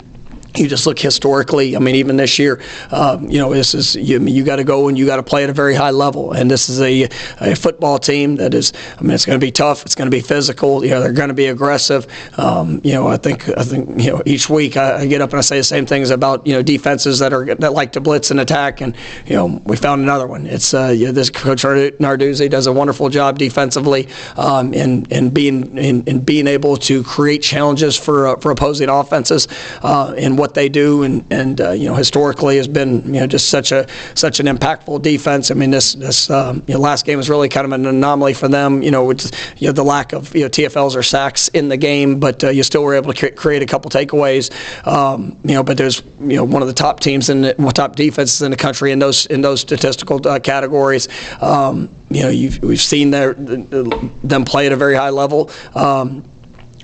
you 0.56 0.68
just 0.68 0.86
look 0.86 1.00
historically. 1.00 1.76
I 1.76 1.80
mean, 1.80 1.96
even 1.96 2.18
this 2.18 2.38
year, 2.38 2.62
um, 2.92 3.30
you 3.30 3.40
know, 3.40 3.54
this 3.54 3.74
is 3.74 3.96
you, 3.96 4.20
you 4.26 4.44
got 4.44 4.58
to 4.58 4.64
go 4.64 4.88
and 4.88 4.98
you 4.98 5.06
got 5.06 5.18
to 5.18 5.24
play 5.24 5.44
at 5.44 5.50
a 5.50 5.54
very 5.54 5.74
high 5.74 5.92
level. 5.92 6.34
And 6.34 6.52
this 6.52 6.70
is 6.70 6.82
a, 6.82 7.04
a 7.40 7.56
football 7.56 8.00
team 8.00 8.36
that 8.36 8.54
is. 8.54 8.74
I 8.98 9.02
mean, 9.02 9.12
it's 9.12 9.26
going 9.26 9.40
to 9.40 9.46
be 9.46 9.52
tough. 9.52 9.86
It's 9.86 9.96
going 9.96 10.10
to 10.10 10.16
be 10.16 10.22
physical. 10.22 10.84
You 10.84 10.92
know, 10.92 11.02
they're 11.02 11.14
going 11.14 11.30
to 11.30 11.34
be 11.34 11.48
aggressive. 11.48 12.08
Um, 12.38 12.82
you 12.84 12.94
know, 12.94 13.08
I 13.08 13.18
think 13.18 13.48
I 13.58 13.64
think 13.64 14.02
you 14.02 14.12
know 14.12 14.22
each 14.26 14.50
week 14.50 14.78
I, 14.78 15.02
I, 15.02 15.08
get 15.08 15.22
up 15.22 15.30
and 15.32 15.38
I 15.38 15.42
say 15.42 15.58
the 15.58 15.64
same 15.64 15.86
things 15.86 16.10
about 16.10 16.46
you 16.46 16.54
know 16.54 16.62
defenses 16.62 17.20
that 17.20 17.34
are 17.34 17.46
that 17.56 17.74
like 17.74 17.94
to 17.94 18.02
blitz 18.02 18.32
and 18.32 18.40
attack. 18.40 18.82
And 18.82 18.96
you 19.26 19.36
know, 19.36 19.62
we 19.66 19.78
found 19.78 20.02
another 20.02 20.28
one. 20.28 20.46
It's 20.48 20.74
uh, 20.74 20.88
you 20.88 21.08
know, 21.08 21.12
this 21.12 21.30
coach 21.30 21.64
Narduzzi 21.64 22.50
does 22.50 22.68
a 22.68 22.74
wonderful 22.74 23.10
job 23.10 23.38
defensively 23.38 24.08
um, 24.36 24.74
in 24.74 25.06
in 25.06 25.30
being 25.30 25.78
in, 25.78 26.04
in 26.04 26.20
being 26.20 26.48
able 26.48 26.78
to 26.78 27.04
create 27.04 27.42
challenges 27.42 27.98
for 27.98 28.28
uh, 28.28 28.36
for 28.38 28.52
opposing 28.52 28.90
offenses. 28.90 29.48
Uh, 29.82 30.14
and 30.18 30.38
what 30.42 30.56
they 30.56 30.68
do, 30.68 31.04
and 31.04 31.24
and 31.32 31.62
uh, 31.62 31.72
you 31.72 31.88
know 31.88 31.96
historically 31.96 32.58
has 32.58 32.68
been 32.68 33.02
you 33.06 33.22
know 33.22 33.28
just 33.28 33.48
such 33.48 33.72
a 33.72 33.88
such 34.16 34.42
an 34.42 34.48
impactful 34.48 35.02
defense. 35.02 35.52
I 35.52 35.54
mean 35.54 35.72
this 35.72 35.94
this 35.94 36.30
um, 36.30 36.64
you 36.68 36.74
know, 36.74 36.82
last 36.82 37.06
game 37.06 37.18
was 37.18 37.30
really 37.30 37.48
kind 37.48 37.66
of 37.66 37.72
an 37.72 37.86
anomaly 37.86 38.34
for 38.34 38.50
them. 38.50 38.84
You 38.84 38.92
know 38.92 39.06
with 39.06 39.32
you 39.62 39.68
know 39.68 39.72
the 39.72 39.84
lack 39.84 40.12
of 40.12 40.36
you 40.36 40.42
know 40.42 40.50
TFLs 40.50 40.96
or 40.96 41.04
sacks 41.04 41.48
in 41.50 41.70
the 41.70 41.78
game, 41.78 42.20
but 42.20 42.44
uh, 42.44 42.50
you 42.50 42.64
still 42.64 42.84
were 42.84 42.96
able 42.96 43.14
to 43.14 43.32
create 43.32 43.62
a 43.62 43.66
couple 43.66 43.90
takeaways. 43.90 44.52
Um, 44.86 45.38
you 45.44 45.54
know, 45.54 45.64
but 45.64 45.78
there's 45.78 46.04
you 46.20 46.36
know 46.36 46.44
one 46.44 46.62
of 46.62 46.68
the 46.68 46.74
top 46.74 47.00
teams 47.00 47.30
in 47.30 47.42
the 47.42 47.54
top 47.74 47.96
defenses 47.96 48.42
in 48.42 48.52
the 48.52 48.58
country 48.58 48.92
in 48.92 49.00
those 49.00 49.28
in 49.28 49.42
those 49.42 49.62
statistical 49.62 50.28
uh, 50.28 50.40
categories. 50.40 51.08
Um, 51.42 51.90
you 52.10 52.24
know, 52.24 52.50
we've 52.62 52.82
seen 52.82 53.12
their, 53.12 53.34
them 53.36 54.44
play 54.44 54.66
at 54.66 54.74
a 54.74 54.76
very 54.76 54.96
high 54.96 55.12
level. 55.12 55.50
Um, 55.76 56.24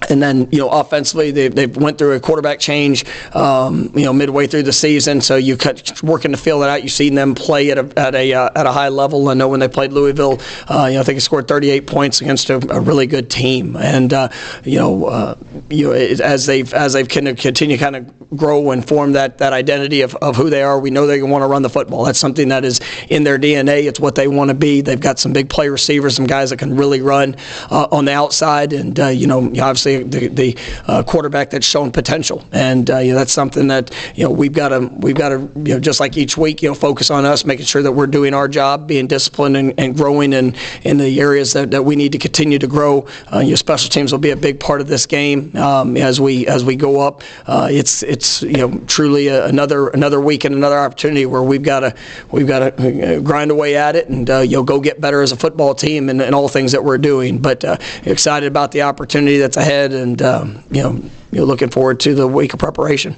and 0.10 0.22
then 0.22 0.48
you 0.52 0.60
know 0.60 0.70
offensively 0.70 1.32
they 1.32 1.48
they 1.48 1.68
went 1.68 1.98
through 1.98 2.14
a 2.14 2.20
quarterback 2.20 2.60
change 2.60 3.06
um, 3.36 3.92
you 3.96 4.06
know 4.06 4.14
midway 4.14 4.48
through 4.48 4.64
the 4.64 4.74
season. 4.74 5.22
So 5.22 5.36
you 5.36 5.58
cut 5.58 6.02
working 6.04 6.32
to 6.32 6.38
fill 6.38 6.64
it 6.64 6.70
out 6.70 6.84
you've 6.84 6.92
seen 6.92 7.16
them 7.16 7.36
play 7.36 7.72
at 7.72 7.78
a 7.78 7.92
at 7.98 8.16
a 8.16 8.34
uh, 8.34 8.50
at 8.56 8.66
a 8.66 8.72
high 8.72 8.90
level. 8.90 9.30
I 9.30 9.34
know 9.34 9.48
when 9.48 9.60
they 9.60 9.68
played 9.68 9.92
Louisville 9.92 10.40
uh, 10.68 10.88
you 10.88 10.96
know 10.96 11.02
I 11.02 11.04
think 11.04 11.16
they 11.16 11.20
scored 11.20 11.48
38 11.48 11.88
points 11.88 12.22
against 12.22 12.50
a, 12.50 12.56
a 12.74 12.80
really 12.80 13.08
good 13.08 13.30
team. 13.30 13.76
And 13.76 14.14
uh, 14.14 14.30
you 14.64 14.80
know 14.80 15.06
uh, 15.06 15.36
you 15.70 15.88
know 15.88 15.92
as 15.94 16.46
they've 16.46 16.72
as 16.74 16.94
they've 16.94 17.08
kind 17.08 17.28
of 17.28 17.38
continue 17.38 17.78
kind 17.78 17.96
of 17.96 18.38
grow 18.38 18.72
and 18.72 18.88
form 18.88 19.14
that 19.14 19.38
that 19.38 19.54
identity 19.54 20.02
of, 20.02 20.16
of 20.16 20.36
who 20.36 20.50
they 20.50 20.62
are 20.62 20.80
we 20.80 20.90
know 20.90 21.08
they 21.08 21.22
want 21.22 21.42
to 21.42 21.48
run 21.48 21.62
the 21.62 21.70
football. 21.70 22.04
That's 22.04 22.20
something 22.20 22.50
that 22.50 22.66
is 22.66 22.82
in 23.10 23.24
their 23.24 23.40
DNA 23.40 23.86
it's 23.88 24.00
what 24.00 24.16
they 24.16 24.28
want 24.28 24.50
to 24.50 24.54
be. 24.54 24.82
They've 24.82 25.00
got 25.00 25.20
some 25.20 25.34
big 25.34 25.50
play 25.50 25.70
receivers 25.70 26.16
some 26.16 26.28
guys 26.28 26.50
that 26.50 26.58
can 26.58 26.76
really 26.76 27.02
run 27.02 27.36
uh, 27.70 27.88
on 27.92 28.06
the 28.06 28.14
outside. 28.14 28.74
And 28.74 29.00
uh, 29.00 29.08
you 29.08 29.28
know 29.28 29.40
obviously 29.40 29.87
the 29.96 30.28
the 30.28 30.58
uh, 30.88 31.04
quarterback 31.04 31.50
that's 31.50 31.66
shown 31.66 31.92
potential, 31.92 32.46
and 32.52 32.90
uh, 32.90 32.98
you 33.00 33.12
know, 33.12 33.18
that's 33.18 33.32
something 33.34 33.68
that 33.68 33.94
you 34.16 34.24
know 34.24 34.30
we've 34.30 34.54
got 34.54 34.70
to 34.70 34.80
we've 34.98 35.16
got 35.16 35.30
to 35.30 35.50
you 35.56 35.74
know 35.74 35.80
just 35.80 36.00
like 36.00 36.18
each 36.18 36.38
week 36.38 36.62
you 36.62 36.70
know 36.70 36.76
focus 36.76 37.10
on 37.10 37.26
us, 37.26 37.46
making 37.46 37.66
sure 37.66 37.82
that 37.82 37.92
we're 37.92 38.08
doing 38.08 38.34
our 38.34 38.48
job, 38.48 38.88
being 38.88 39.08
disciplined 39.08 39.58
and, 39.58 39.74
and 39.80 39.96
growing 39.96 40.34
in 40.34 40.56
in 40.84 40.98
the 40.98 41.20
areas 41.20 41.54
that, 41.54 41.72
that 41.72 41.84
we 41.84 41.96
need 41.96 42.12
to 42.12 42.18
continue 42.18 42.60
to 42.60 42.68
grow. 42.68 43.08
Uh, 43.34 43.40
your 43.40 43.58
special 43.58 43.90
teams 43.90 44.12
will 44.12 44.20
be 44.20 44.32
a 44.32 44.36
big 44.36 44.60
part 44.60 44.82
of 44.82 44.88
this 44.88 45.06
game 45.06 45.56
um, 45.56 45.98
as 45.98 46.20
we 46.20 46.48
as 46.48 46.64
we 46.64 46.76
go 46.76 47.00
up. 47.00 47.22
Uh, 47.46 47.68
it's 47.72 48.04
it's 48.04 48.42
you 48.42 48.58
know 48.58 48.78
truly 48.88 49.28
a, 49.28 49.46
another 49.46 49.90
another 49.90 50.20
week 50.20 50.46
and 50.46 50.56
another 50.56 50.78
opportunity 50.78 51.26
where 51.26 51.44
we've 51.44 51.64
got 51.64 51.82
to 51.82 51.96
we've 52.32 52.48
got 52.48 52.60
to 52.60 53.18
uh, 53.18 53.20
grind 53.22 53.52
away 53.52 53.76
at 53.76 53.96
it 53.96 54.10
and 54.10 54.30
uh, 54.30 54.40
you 54.40 54.58
know 54.58 54.64
go 54.64 54.80
get 54.80 55.00
better 55.00 55.22
as 55.22 55.32
a 55.32 55.38
football 55.38 55.74
team 55.74 56.10
and, 56.10 56.22
and 56.22 56.34
all 56.34 56.48
things 56.48 56.72
that 56.72 56.84
we're 56.84 56.98
doing. 56.98 57.40
But 57.40 57.64
excited 58.06 58.48
about 58.48 58.72
the 58.72 58.84
opportunity 58.84 59.38
that's 59.38 59.58
ahead 59.58 59.77
ahead, 59.78 59.94
and 59.94 60.22
um, 60.22 60.64
you 60.72 60.82
know, 60.82 60.92
you 61.32 61.40
know, 61.40 61.46
looking 61.46 61.70
forward 61.70 62.00
to 62.02 62.16
the 62.16 62.28
week 62.28 62.54
of 62.54 62.60
preparation. 62.60 63.16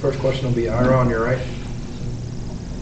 First 0.00 0.18
question 0.20 0.46
will 0.46 0.54
be 0.54 0.68
Ira 0.68 0.96
on 0.96 1.10
your 1.10 1.24
right. 1.24 1.40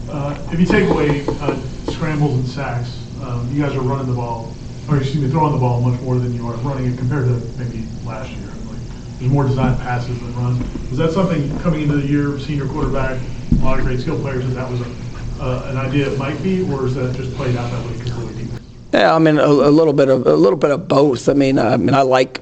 Uh, 0.09 0.37
if 0.51 0.59
you 0.59 0.65
take 0.65 0.89
away 0.89 1.25
uh, 1.27 1.59
scrambles 1.91 2.35
and 2.35 2.47
sacks, 2.47 3.03
um, 3.21 3.49
you 3.51 3.61
guys 3.61 3.75
are 3.75 3.81
running 3.81 4.07
the 4.07 4.13
ball, 4.13 4.53
or 4.87 4.97
excuse 4.97 5.23
me, 5.23 5.29
throwing 5.29 5.51
the 5.51 5.59
ball 5.59 5.81
much 5.81 5.99
more 6.01 6.17
than 6.17 6.33
you 6.33 6.47
are 6.47 6.55
running 6.57 6.93
it 6.93 6.97
compared 6.97 7.25
to 7.25 7.33
maybe 7.57 7.85
last 8.05 8.29
year. 8.29 8.47
Like, 8.47 8.79
there's 9.19 9.31
more 9.31 9.45
designed 9.45 9.79
passes 9.79 10.17
than 10.19 10.35
runs. 10.35 10.89
Was 10.89 10.99
that 10.99 11.11
something 11.11 11.57
coming 11.59 11.81
into 11.81 11.97
the 11.97 12.07
year, 12.07 12.39
senior 12.39 12.67
quarterback, 12.67 13.19
a 13.51 13.65
lot 13.65 13.79
of 13.79 13.85
great 13.85 13.99
skill 13.99 14.19
players, 14.19 14.45
that 14.47 14.53
that 14.53 14.69
was 14.69 14.81
a, 14.81 15.43
uh, 15.43 15.67
an 15.71 15.77
idea 15.77 16.09
it 16.09 16.17
might 16.17 16.41
be, 16.43 16.61
or 16.71 16.85
is 16.85 16.95
that 16.95 17.15
just 17.15 17.35
played 17.35 17.55
out 17.55 17.69
that 17.71 17.85
way 17.85 17.97
completely? 17.99 18.47
Yeah, 18.93 19.13
I 19.13 19.19
mean 19.19 19.37
a, 19.37 19.45
a, 19.45 19.69
little 19.69 19.91
bit 19.91 20.07
of 20.07 20.25
a 20.25 20.35
little 20.35 20.57
bit 20.57 20.71
of 20.71 20.87
both. 20.87 21.27
I 21.27 21.33
mean, 21.33 21.59
I 21.59 21.75
mean 21.75 21.93
I 21.93 22.03
like 22.03 22.41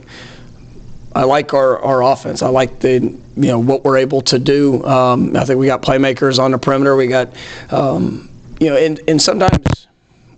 I 1.16 1.24
like 1.24 1.54
our, 1.54 1.80
our 1.80 2.04
offense. 2.04 2.42
I 2.42 2.50
like 2.50 2.80
the 2.82 3.00
you 3.00 3.48
know 3.48 3.60
what 3.60 3.84
we're 3.86 3.98
able 3.98 4.22
to 4.24 4.38
do. 4.38 4.84
Um, 4.86 5.36
I 5.36 5.46
think 5.46 5.60
we 5.60 5.66
got 5.66 5.82
playmakers 5.82 6.40
on 6.40 6.52
the 6.52 6.58
perimeter. 6.58 6.96
We 6.96 7.08
got 7.08 7.34
um, 7.72 8.30
you 8.60 8.70
know, 8.70 8.78
and, 8.78 9.00
and 9.08 9.22
sometimes 9.22 9.88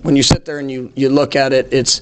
when 0.03 0.15
you 0.15 0.23
sit 0.23 0.45
there 0.45 0.59
and 0.59 0.69
you, 0.69 0.91
you 0.95 1.09
look 1.09 1.35
at 1.35 1.51
it, 1.51 1.67
it's 1.71 2.01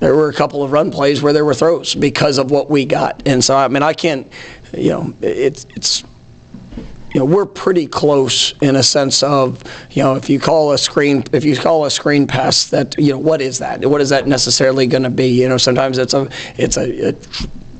there 0.00 0.14
were 0.14 0.28
a 0.28 0.32
couple 0.34 0.62
of 0.62 0.72
run 0.72 0.90
plays 0.90 1.22
where 1.22 1.32
there 1.32 1.44
were 1.44 1.54
throws 1.54 1.94
because 1.94 2.38
of 2.38 2.50
what 2.50 2.68
we 2.68 2.84
got. 2.84 3.22
And 3.26 3.42
so 3.42 3.56
I 3.56 3.68
mean 3.68 3.82
I 3.82 3.92
can't 3.92 4.30
you 4.72 4.90
know 4.90 5.14
it's 5.22 5.66
it's 5.76 6.04
you 7.16 7.20
know, 7.20 7.24
we're 7.34 7.46
pretty 7.46 7.86
close 7.86 8.52
in 8.60 8.76
a 8.76 8.82
sense 8.82 9.22
of, 9.22 9.62
you 9.92 10.02
know, 10.02 10.16
if 10.16 10.28
you 10.28 10.38
call 10.38 10.72
a 10.72 10.76
screen, 10.76 11.24
if 11.32 11.46
you 11.46 11.56
call 11.56 11.86
a 11.86 11.90
screen 11.90 12.26
pass, 12.26 12.66
that 12.66 12.94
you 12.98 13.10
know, 13.10 13.18
what 13.18 13.40
is 13.40 13.58
that? 13.58 13.86
What 13.86 14.02
is 14.02 14.10
that 14.10 14.26
necessarily 14.26 14.86
going 14.86 15.02
to 15.02 15.08
be? 15.08 15.28
You 15.28 15.48
know, 15.48 15.56
sometimes 15.56 15.96
it's 15.96 16.12
a, 16.12 16.28
it's 16.58 16.76
a, 16.76 17.08
a 17.08 17.14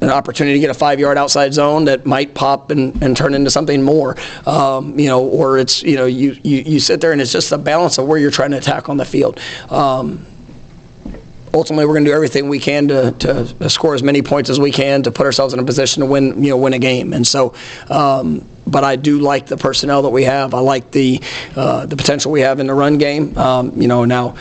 an 0.01 0.09
opportunity 0.09 0.55
to 0.55 0.61
get 0.61 0.71
a 0.71 0.75
five 0.75 0.99
yard 0.99 1.19
outside 1.19 1.53
zone 1.53 1.85
that 1.85 2.07
might 2.07 2.33
pop 2.33 2.71
and, 2.71 3.03
and 3.03 3.15
turn 3.15 3.35
into 3.35 3.51
something 3.51 3.83
more. 3.83 4.17
Um, 4.47 4.99
you 4.99 5.09
know, 5.09 5.27
or 5.27 5.59
it's, 5.59 5.83
you 5.83 5.97
know, 5.97 6.07
you, 6.07 6.39
you, 6.43 6.63
you 6.63 6.81
sit 6.81 7.03
there 7.03 7.13
and 7.13 7.21
it's 7.21 7.33
just 7.33 7.51
the 7.51 7.59
balance 7.59 7.99
of 7.99 8.07
where 8.07 8.19
you're 8.19 8.31
trying 8.31 8.53
to 8.53 8.57
attack 8.57 8.89
on 8.89 8.97
the 8.97 9.05
field. 9.05 9.39
Um, 9.69 10.25
ultimately 11.57 11.87
we're 11.87 11.95
going 11.95 12.05
to 12.05 12.11
do 12.11 12.15
everything 12.15 12.49
we 12.49 12.61
can 12.61 12.87
to, 12.89 13.13
to 13.13 13.71
score 13.71 13.95
as 13.95 14.03
many 14.03 14.23
points 14.23 14.51
as 14.51 14.61
we 14.61 14.71
can 14.71 15.03
to 15.03 15.11
put 15.11 15.25
ourselves 15.25 15.55
in 15.55 15.59
a 15.59 15.65
position 15.65 16.01
to 16.01 16.07
win 16.07 16.43
you 16.43 16.51
know 16.51 16.57
win 16.57 16.75
a 16.75 16.79
game. 16.79 17.13
And 17.13 17.27
so 17.27 17.55
um, 17.89 18.47
but 18.67 18.85
I 18.85 18.97
do 18.97 19.21
like 19.21 19.47
the 19.47 19.57
personnel 19.57 20.03
that 20.03 20.11
we 20.11 20.25
have. 20.25 20.53
I 20.53 20.61
like 20.61 20.91
the 20.91 21.21
uh, 21.57 21.87
the 21.87 21.97
potential 21.97 22.31
we 22.31 22.43
have 22.43 22.61
in 22.61 22.67
the 22.67 22.75
run 22.75 22.99
game. 22.99 23.37
Um, 23.39 23.81
you 23.81 23.89
know 23.89 24.05
now 24.05 24.37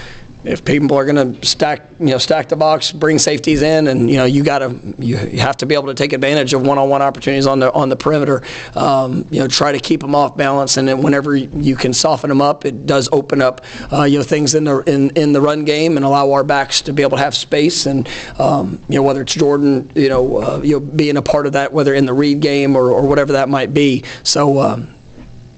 if 0.45 0.63
people 0.63 0.95
are 0.95 1.05
going 1.05 1.33
to 1.33 1.45
stack, 1.45 1.89
you 1.99 2.07
know, 2.07 2.17
stack 2.17 2.49
the 2.49 2.55
box, 2.55 2.91
bring 2.91 3.17
safeties 3.17 3.61
in, 3.61 3.87
and 3.87 4.09
you 4.09 4.17
know, 4.17 4.25
you 4.25 4.43
got 4.43 4.59
to, 4.59 4.79
you, 4.99 5.17
have 5.39 5.57
to 5.57 5.65
be 5.65 5.73
able 5.73 5.87
to 5.87 5.93
take 5.93 6.13
advantage 6.13 6.53
of 6.53 6.61
one-on-one 6.61 7.01
opportunities 7.01 7.47
on 7.47 7.59
the 7.59 7.71
on 7.73 7.89
the 7.89 7.95
perimeter. 7.95 8.43
Um, 8.75 9.27
you 9.31 9.39
know, 9.39 9.47
try 9.47 9.71
to 9.71 9.79
keep 9.79 10.01
them 10.01 10.13
off 10.13 10.37
balance, 10.37 10.77
and 10.77 10.87
then 10.87 11.01
whenever 11.01 11.35
you 11.35 11.75
can 11.75 11.93
soften 11.93 12.29
them 12.29 12.41
up, 12.41 12.65
it 12.65 12.85
does 12.85 13.09
open 13.11 13.41
up, 13.41 13.65
uh, 13.91 14.03
you 14.03 14.19
know, 14.19 14.23
things 14.23 14.55
in 14.55 14.65
the 14.65 14.79
in, 14.81 15.09
in 15.11 15.33
the 15.33 15.41
run 15.41 15.65
game 15.65 15.97
and 15.97 16.05
allow 16.05 16.31
our 16.31 16.43
backs 16.43 16.81
to 16.81 16.93
be 16.93 17.01
able 17.01 17.17
to 17.17 17.23
have 17.23 17.35
space. 17.35 17.85
And 17.87 18.07
um, 18.39 18.81
you 18.87 18.95
know, 18.95 19.03
whether 19.03 19.21
it's 19.21 19.33
Jordan, 19.33 19.91
you 19.95 20.09
know, 20.09 20.37
uh, 20.37 20.61
you 20.63 20.73
know, 20.73 20.79
being 20.79 21.17
a 21.17 21.21
part 21.21 21.47
of 21.47 21.53
that, 21.53 21.73
whether 21.73 21.93
in 21.93 22.05
the 22.05 22.13
read 22.13 22.39
game 22.39 22.75
or, 22.75 22.91
or 22.91 23.07
whatever 23.07 23.33
that 23.33 23.49
might 23.49 23.73
be. 23.73 24.03
So. 24.23 24.59
Um, 24.59 24.91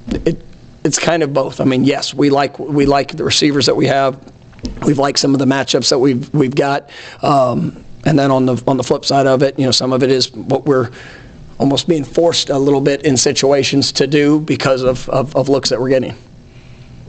it, 0.10 0.42
it's 0.86 0.98
kind 0.98 1.22
of 1.22 1.34
both. 1.34 1.60
I 1.60 1.66
mean, 1.66 1.84
yes, 1.84 2.14
we 2.14 2.30
like 2.30 2.58
we 2.58 2.86
like 2.86 3.12
the 3.12 3.26
receivers 3.26 3.66
that 3.66 3.76
we 3.76 3.88
have 3.88 4.18
We've 4.86 4.98
liked 4.98 5.20
some 5.20 5.34
of 5.34 5.40
the 5.40 5.46
matchups 5.46 5.90
that 5.90 6.00
we've 6.00 6.34
we've 6.34 6.56
got, 6.56 6.90
um, 7.22 7.84
and 8.06 8.18
then 8.18 8.32
on 8.32 8.46
the 8.46 8.62
on 8.68 8.78
the 8.78 8.84
flip 8.84 9.06
side 9.06 9.28
of 9.28 9.44
it, 9.44 9.58
you 9.60 9.66
know, 9.66 9.72
some 9.72 9.94
of 9.94 10.04
it 10.04 10.12
is 10.12 10.32
what 10.34 10.66
we're 10.66 10.92
almost 11.60 11.88
being 11.88 12.04
forced 12.04 12.50
a 12.50 12.58
little 12.58 12.82
bit 12.82 13.04
in 13.04 13.18
situations 13.18 13.92
to 13.92 14.08
do 14.08 14.40
because 14.42 14.84
of, 14.84 15.10
of, 15.10 15.36
of 15.36 15.50
looks 15.50 15.70
that 15.70 15.80
we're 15.80 15.90
getting. 15.90 16.16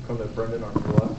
Come 0.06 0.18
to 0.18 0.24
Brendan 0.24 0.62
on 0.62 0.72
your 0.72 0.92
left. 0.94 1.14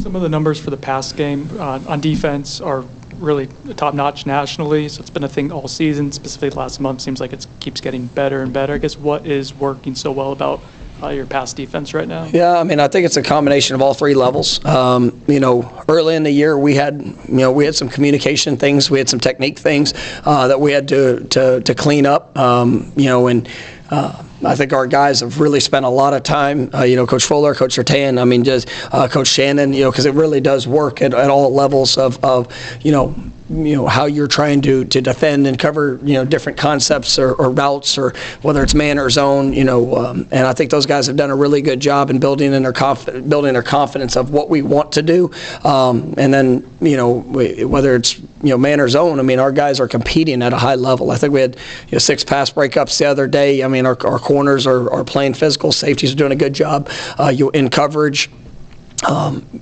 Some 0.00 0.16
of 0.16 0.22
the 0.22 0.28
numbers 0.28 0.58
for 0.58 0.70
the 0.70 0.76
pass 0.76 1.12
game 1.12 1.48
uh, 1.58 1.80
on 1.86 2.00
defense 2.00 2.60
are 2.60 2.84
really 3.18 3.48
top 3.76 3.94
notch 3.94 4.26
nationally. 4.26 4.88
So 4.88 5.00
it's 5.00 5.10
been 5.10 5.24
a 5.24 5.28
thing 5.28 5.52
all 5.52 5.68
season. 5.68 6.10
Specifically, 6.12 6.58
last 6.58 6.80
month 6.80 7.00
seems 7.00 7.20
like 7.20 7.32
it 7.32 7.46
keeps 7.60 7.80
getting 7.80 8.06
better 8.06 8.42
and 8.42 8.52
better. 8.52 8.74
I 8.74 8.78
guess 8.78 8.96
what 8.98 9.26
is 9.26 9.54
working 9.54 9.94
so 9.94 10.10
well 10.10 10.32
about 10.32 10.62
uh, 11.02 11.08
your 11.08 11.26
pass 11.26 11.52
defense 11.52 11.94
right 11.94 12.08
now? 12.08 12.24
Yeah, 12.24 12.58
I 12.58 12.64
mean, 12.64 12.80
I 12.80 12.88
think 12.88 13.04
it's 13.06 13.16
a 13.16 13.22
combination 13.22 13.74
of 13.74 13.82
all 13.82 13.94
three 13.94 14.14
levels. 14.14 14.64
Um, 14.64 15.22
you 15.26 15.40
know, 15.40 15.84
early 15.88 16.14
in 16.14 16.22
the 16.22 16.30
year, 16.30 16.58
we 16.58 16.74
had, 16.74 17.02
you 17.02 17.16
know, 17.28 17.52
we 17.52 17.64
had 17.64 17.74
some 17.74 17.88
communication 17.88 18.56
things, 18.56 18.90
we 18.90 18.98
had 18.98 19.08
some 19.08 19.20
technique 19.20 19.58
things 19.58 19.92
uh, 20.24 20.48
that 20.48 20.60
we 20.60 20.72
had 20.72 20.88
to 20.88 21.24
to, 21.24 21.60
to 21.60 21.74
clean 21.74 22.06
up. 22.06 22.36
Um, 22.38 22.92
you 22.96 23.06
know, 23.06 23.26
and 23.26 23.48
uh, 23.90 24.22
I 24.44 24.54
think 24.56 24.72
our 24.72 24.86
guys 24.86 25.20
have 25.20 25.40
really 25.40 25.60
spent 25.60 25.84
a 25.84 25.88
lot 25.90 26.14
of 26.14 26.22
time. 26.22 26.70
Uh, 26.74 26.84
you 26.84 26.96
know, 26.96 27.06
Coach 27.06 27.24
Fuller, 27.24 27.54
Coach 27.54 27.76
Surtain, 27.76 28.20
I 28.20 28.24
mean, 28.24 28.44
just 28.44 28.68
uh, 28.92 29.08
Coach 29.08 29.28
Shannon. 29.28 29.72
You 29.72 29.84
know, 29.84 29.90
because 29.90 30.06
it 30.06 30.14
really 30.14 30.40
does 30.40 30.66
work 30.66 31.02
at, 31.02 31.14
at 31.14 31.30
all 31.30 31.52
levels 31.52 31.98
of, 31.98 32.22
of 32.24 32.52
you 32.82 32.92
know 32.92 33.14
you 33.50 33.76
know 33.76 33.86
how 33.86 34.06
you're 34.06 34.28
trying 34.28 34.62
to 34.62 34.84
to 34.86 35.02
defend 35.02 35.46
and 35.46 35.58
cover 35.58 35.98
you 36.02 36.14
know 36.14 36.24
different 36.24 36.56
concepts 36.56 37.18
or, 37.18 37.34
or 37.34 37.50
routes 37.50 37.98
or 37.98 38.14
whether 38.40 38.62
it's 38.62 38.74
man 38.74 38.98
or 38.98 39.10
zone 39.10 39.52
you 39.52 39.64
know 39.64 39.96
um, 39.96 40.26
and 40.30 40.46
I 40.46 40.54
think 40.54 40.70
those 40.70 40.86
guys 40.86 41.06
have 41.08 41.16
done 41.16 41.30
a 41.30 41.36
really 41.36 41.60
good 41.60 41.78
job 41.78 42.08
in 42.08 42.18
building 42.18 42.54
in 42.54 42.62
their 42.62 42.72
conf- 42.72 43.28
building 43.28 43.52
their 43.52 43.62
confidence 43.62 44.16
of 44.16 44.30
what 44.30 44.48
we 44.48 44.62
want 44.62 44.92
to 44.92 45.02
do. 45.02 45.30
Um, 45.62 46.14
and 46.16 46.32
then 46.32 46.68
you 46.80 46.96
know 46.96 47.20
whether 47.20 47.94
it's 47.94 48.18
you 48.18 48.50
know 48.50 48.58
man 48.58 48.80
or 48.80 48.88
zone 48.88 49.18
I 49.18 49.22
mean 49.22 49.38
our 49.38 49.52
guys 49.52 49.78
are 49.78 49.88
competing 49.88 50.42
at 50.42 50.52
a 50.54 50.58
high 50.58 50.76
level. 50.76 51.10
I 51.10 51.16
think 51.16 51.34
we 51.34 51.40
had 51.40 51.56
you 51.88 51.92
know 51.92 51.98
six 51.98 52.24
pass 52.24 52.50
breakups 52.50 52.98
the 52.98 53.04
other 53.04 53.26
day. 53.26 53.62
I 53.62 53.68
mean 53.68 53.84
our, 53.84 53.96
our 54.06 54.18
corners 54.18 54.66
are, 54.66 54.90
are 54.90 55.04
playing 55.04 55.34
physical. 55.34 55.70
Safeties 55.70 56.12
are 56.12 56.16
doing 56.16 56.32
a 56.32 56.36
good 56.36 56.54
job 56.54 56.88
uh, 57.18 57.28
you 57.28 57.50
in 57.50 57.68
coverage. 57.68 58.30
Um, 59.06 59.60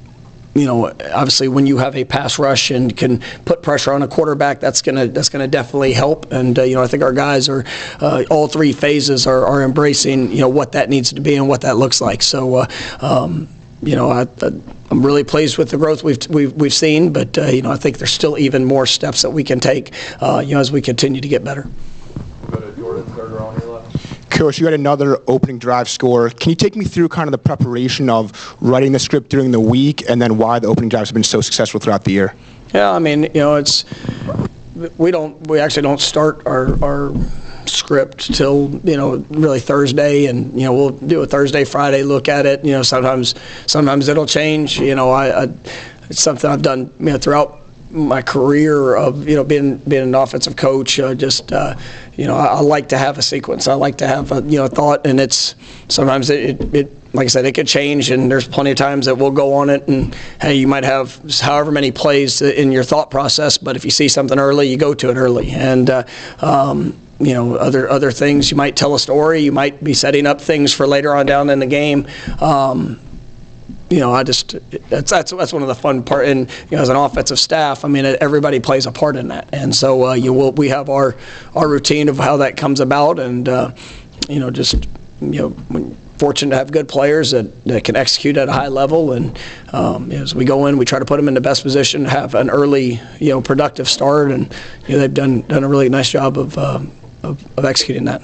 you 0.54 0.66
know, 0.66 0.86
obviously 0.86 1.48
when 1.48 1.66
you 1.66 1.78
have 1.78 1.96
a 1.96 2.04
pass 2.04 2.38
rush 2.38 2.70
and 2.70 2.94
can 2.96 3.20
put 3.44 3.62
pressure 3.62 3.92
on 3.92 4.02
a 4.02 4.08
quarterback, 4.08 4.60
that's 4.60 4.82
gonna 4.82 5.06
that's 5.06 5.28
gonna 5.28 5.48
definitely 5.48 5.92
help. 5.92 6.30
And 6.32 6.58
uh, 6.58 6.62
you 6.62 6.74
know, 6.74 6.82
I 6.82 6.86
think 6.86 7.02
our 7.02 7.12
guys 7.12 7.48
are 7.48 7.64
uh, 8.00 8.24
all 8.30 8.48
three 8.48 8.72
phases 8.72 9.26
are, 9.26 9.46
are 9.46 9.62
embracing 9.62 10.30
you 10.30 10.40
know 10.40 10.48
what 10.48 10.72
that 10.72 10.90
needs 10.90 11.12
to 11.14 11.20
be 11.20 11.36
and 11.36 11.48
what 11.48 11.62
that 11.62 11.76
looks 11.76 12.00
like. 12.00 12.22
So. 12.22 12.56
Uh, 12.56 12.66
um, 13.00 13.48
you 13.84 13.96
know, 13.96 14.10
I, 14.10 14.28
am 14.92 15.04
really 15.04 15.24
pleased 15.24 15.58
with 15.58 15.70
the 15.70 15.76
growth 15.76 16.04
we've 16.04 16.24
we've, 16.28 16.52
we've 16.52 16.72
seen, 16.72 17.12
but 17.12 17.36
uh, 17.36 17.46
you 17.46 17.62
know, 17.62 17.72
I 17.72 17.76
think 17.76 17.98
there's 17.98 18.12
still 18.12 18.38
even 18.38 18.64
more 18.64 18.86
steps 18.86 19.22
that 19.22 19.30
we 19.30 19.42
can 19.42 19.58
take, 19.58 19.92
uh, 20.22 20.38
you 20.38 20.54
know, 20.54 20.60
as 20.60 20.70
we 20.70 20.80
continue 20.80 21.20
to 21.20 21.26
get 21.26 21.42
better. 21.42 21.66
We'll 22.42 22.60
go 22.60 22.70
to 22.70 22.76
Jordan, 22.76 23.04
third 23.06 23.32
row 23.32 23.46
on 23.48 23.60
your 23.60 23.82
Coach, 24.42 24.58
you 24.58 24.64
had 24.64 24.74
another 24.74 25.18
opening 25.28 25.56
drive 25.56 25.88
score. 25.88 26.28
Can 26.28 26.50
you 26.50 26.56
take 26.56 26.74
me 26.74 26.84
through 26.84 27.10
kind 27.10 27.28
of 27.28 27.30
the 27.30 27.38
preparation 27.38 28.10
of 28.10 28.56
writing 28.60 28.90
the 28.90 28.98
script 28.98 29.28
during 29.28 29.52
the 29.52 29.60
week 29.60 30.02
and 30.10 30.20
then 30.20 30.36
why 30.36 30.58
the 30.58 30.66
opening 30.66 30.88
drives 30.88 31.10
have 31.10 31.14
been 31.14 31.22
so 31.22 31.40
successful 31.40 31.78
throughout 31.78 32.02
the 32.02 32.10
year? 32.10 32.34
Yeah, 32.74 32.90
I 32.90 32.98
mean, 32.98 33.22
you 33.22 33.34
know, 33.34 33.54
it's 33.54 33.84
we 34.98 35.12
don't 35.12 35.46
we 35.46 35.60
actually 35.60 35.82
don't 35.82 36.00
start 36.00 36.44
our 36.44 36.76
our 36.82 37.14
script 37.66 38.34
till 38.34 38.80
you 38.82 38.96
know 38.96 39.24
really 39.30 39.60
Thursday, 39.60 40.26
and 40.26 40.52
you 40.58 40.66
know 40.66 40.72
we'll 40.72 40.90
do 40.90 41.22
a 41.22 41.26
Thursday 41.26 41.64
Friday 41.64 42.02
look 42.02 42.28
at 42.28 42.44
it. 42.44 42.64
You 42.64 42.72
know, 42.72 42.82
sometimes 42.82 43.36
sometimes 43.68 44.08
it'll 44.08 44.26
change. 44.26 44.80
You 44.80 44.96
know, 44.96 45.12
I, 45.12 45.44
I 45.44 45.48
it's 46.10 46.20
something 46.20 46.50
I've 46.50 46.62
done 46.62 46.92
you 46.98 47.06
know 47.06 47.18
throughout 47.18 47.61
my 47.92 48.22
career 48.22 48.96
of 48.96 49.28
you 49.28 49.36
know 49.36 49.44
being 49.44 49.76
being 49.78 50.02
an 50.02 50.14
offensive 50.14 50.56
coach. 50.56 50.98
Uh, 50.98 51.14
just 51.14 51.52
uh, 51.52 51.74
you 52.16 52.26
know, 52.26 52.36
I, 52.36 52.46
I, 52.46 52.60
like 52.60 52.88
to 52.90 52.98
have 52.98 53.18
a 53.18 53.22
sequence. 53.22 53.68
I 53.68 53.74
like 53.74 53.98
to 53.98 54.06
have 54.06 54.32
a 54.32 54.42
you 54.42 54.58
know 54.58 54.68
thought, 54.68 55.06
and 55.06 55.20
it's 55.20 55.54
sometimes 55.88 56.30
it, 56.30 56.60
it, 56.60 56.74
it 56.74 57.14
like 57.14 57.26
I 57.26 57.28
said, 57.28 57.44
it 57.44 57.54
could 57.54 57.66
change, 57.66 58.10
and 58.10 58.30
there's 58.30 58.48
plenty 58.48 58.70
of 58.70 58.76
times 58.76 59.06
that 59.06 59.16
we'll 59.16 59.30
go 59.30 59.52
on 59.54 59.70
it, 59.70 59.86
and 59.88 60.14
hey, 60.40 60.54
you 60.54 60.66
might 60.66 60.84
have 60.84 61.20
however 61.40 61.70
many 61.70 61.92
plays 61.92 62.40
in 62.40 62.72
your 62.72 62.84
thought 62.84 63.10
process, 63.10 63.58
but 63.58 63.76
if 63.76 63.84
you 63.84 63.90
see 63.90 64.08
something 64.08 64.38
early, 64.38 64.68
you 64.68 64.76
go 64.76 64.94
to 64.94 65.10
it 65.10 65.16
early, 65.16 65.50
and 65.50 65.90
uh, 65.90 66.04
um, 66.40 66.96
you 67.20 67.34
know 67.34 67.56
other 67.56 67.88
other 67.88 68.10
things. 68.10 68.50
You 68.50 68.56
might 68.56 68.76
tell 68.76 68.94
a 68.94 68.98
story, 68.98 69.40
you 69.40 69.52
might 69.52 69.82
be 69.84 69.94
setting 69.94 70.26
up 70.26 70.40
things 70.40 70.72
for 70.72 70.86
later 70.86 71.14
on 71.14 71.26
down 71.26 71.50
in 71.50 71.58
the 71.58 71.66
game. 71.66 72.06
Um, 72.40 72.98
you 73.92 74.00
know, 74.00 74.10
I 74.10 74.22
just 74.22 74.56
that's 74.88 75.10
that's 75.10 75.32
that's 75.32 75.52
one 75.52 75.60
of 75.60 75.68
the 75.68 75.74
fun 75.74 76.02
part. 76.02 76.26
And 76.26 76.50
you 76.70 76.76
know, 76.76 76.82
as 76.82 76.88
an 76.88 76.96
offensive 76.96 77.38
staff, 77.38 77.84
I 77.84 77.88
mean, 77.88 78.06
everybody 78.06 78.58
plays 78.58 78.86
a 78.86 78.92
part 78.92 79.16
in 79.16 79.28
that. 79.28 79.50
And 79.52 79.74
so 79.74 80.06
uh, 80.06 80.14
you 80.14 80.32
will 80.32 80.52
we 80.52 80.70
have 80.70 80.88
our 80.88 81.14
our 81.54 81.68
routine 81.68 82.08
of 82.08 82.16
how 82.16 82.38
that 82.38 82.56
comes 82.56 82.80
about, 82.80 83.18
and 83.18 83.46
uh, 83.48 83.72
you 84.28 84.40
know, 84.40 84.50
just 84.50 84.88
you 85.20 85.54
know. 85.70 85.94
Fortunate 86.18 86.50
to 86.50 86.56
have 86.56 86.70
good 86.70 86.88
players 86.88 87.32
that, 87.32 87.64
that 87.64 87.82
can 87.82 87.96
execute 87.96 88.36
at 88.36 88.48
a 88.48 88.52
high 88.52 88.68
level. 88.68 89.10
And 89.10 89.36
um, 89.72 90.12
as 90.12 90.36
we 90.36 90.44
go 90.44 90.66
in, 90.66 90.76
we 90.76 90.84
try 90.84 91.00
to 91.00 91.04
put 91.04 91.16
them 91.16 91.26
in 91.26 91.34
the 91.34 91.40
best 91.40 91.64
position, 91.64 92.04
to 92.04 92.10
have 92.10 92.36
an 92.36 92.48
early, 92.48 93.00
you 93.18 93.30
know, 93.30 93.42
productive 93.42 93.88
start, 93.88 94.30
and 94.30 94.54
you 94.86 94.94
know, 94.94 95.00
they've 95.00 95.12
done 95.12 95.40
done 95.40 95.64
a 95.64 95.68
really 95.68 95.88
nice 95.88 96.08
job 96.08 96.38
of, 96.38 96.56
uh, 96.56 96.78
of, 97.24 97.58
of 97.58 97.64
executing 97.64 98.04
that. 98.04 98.22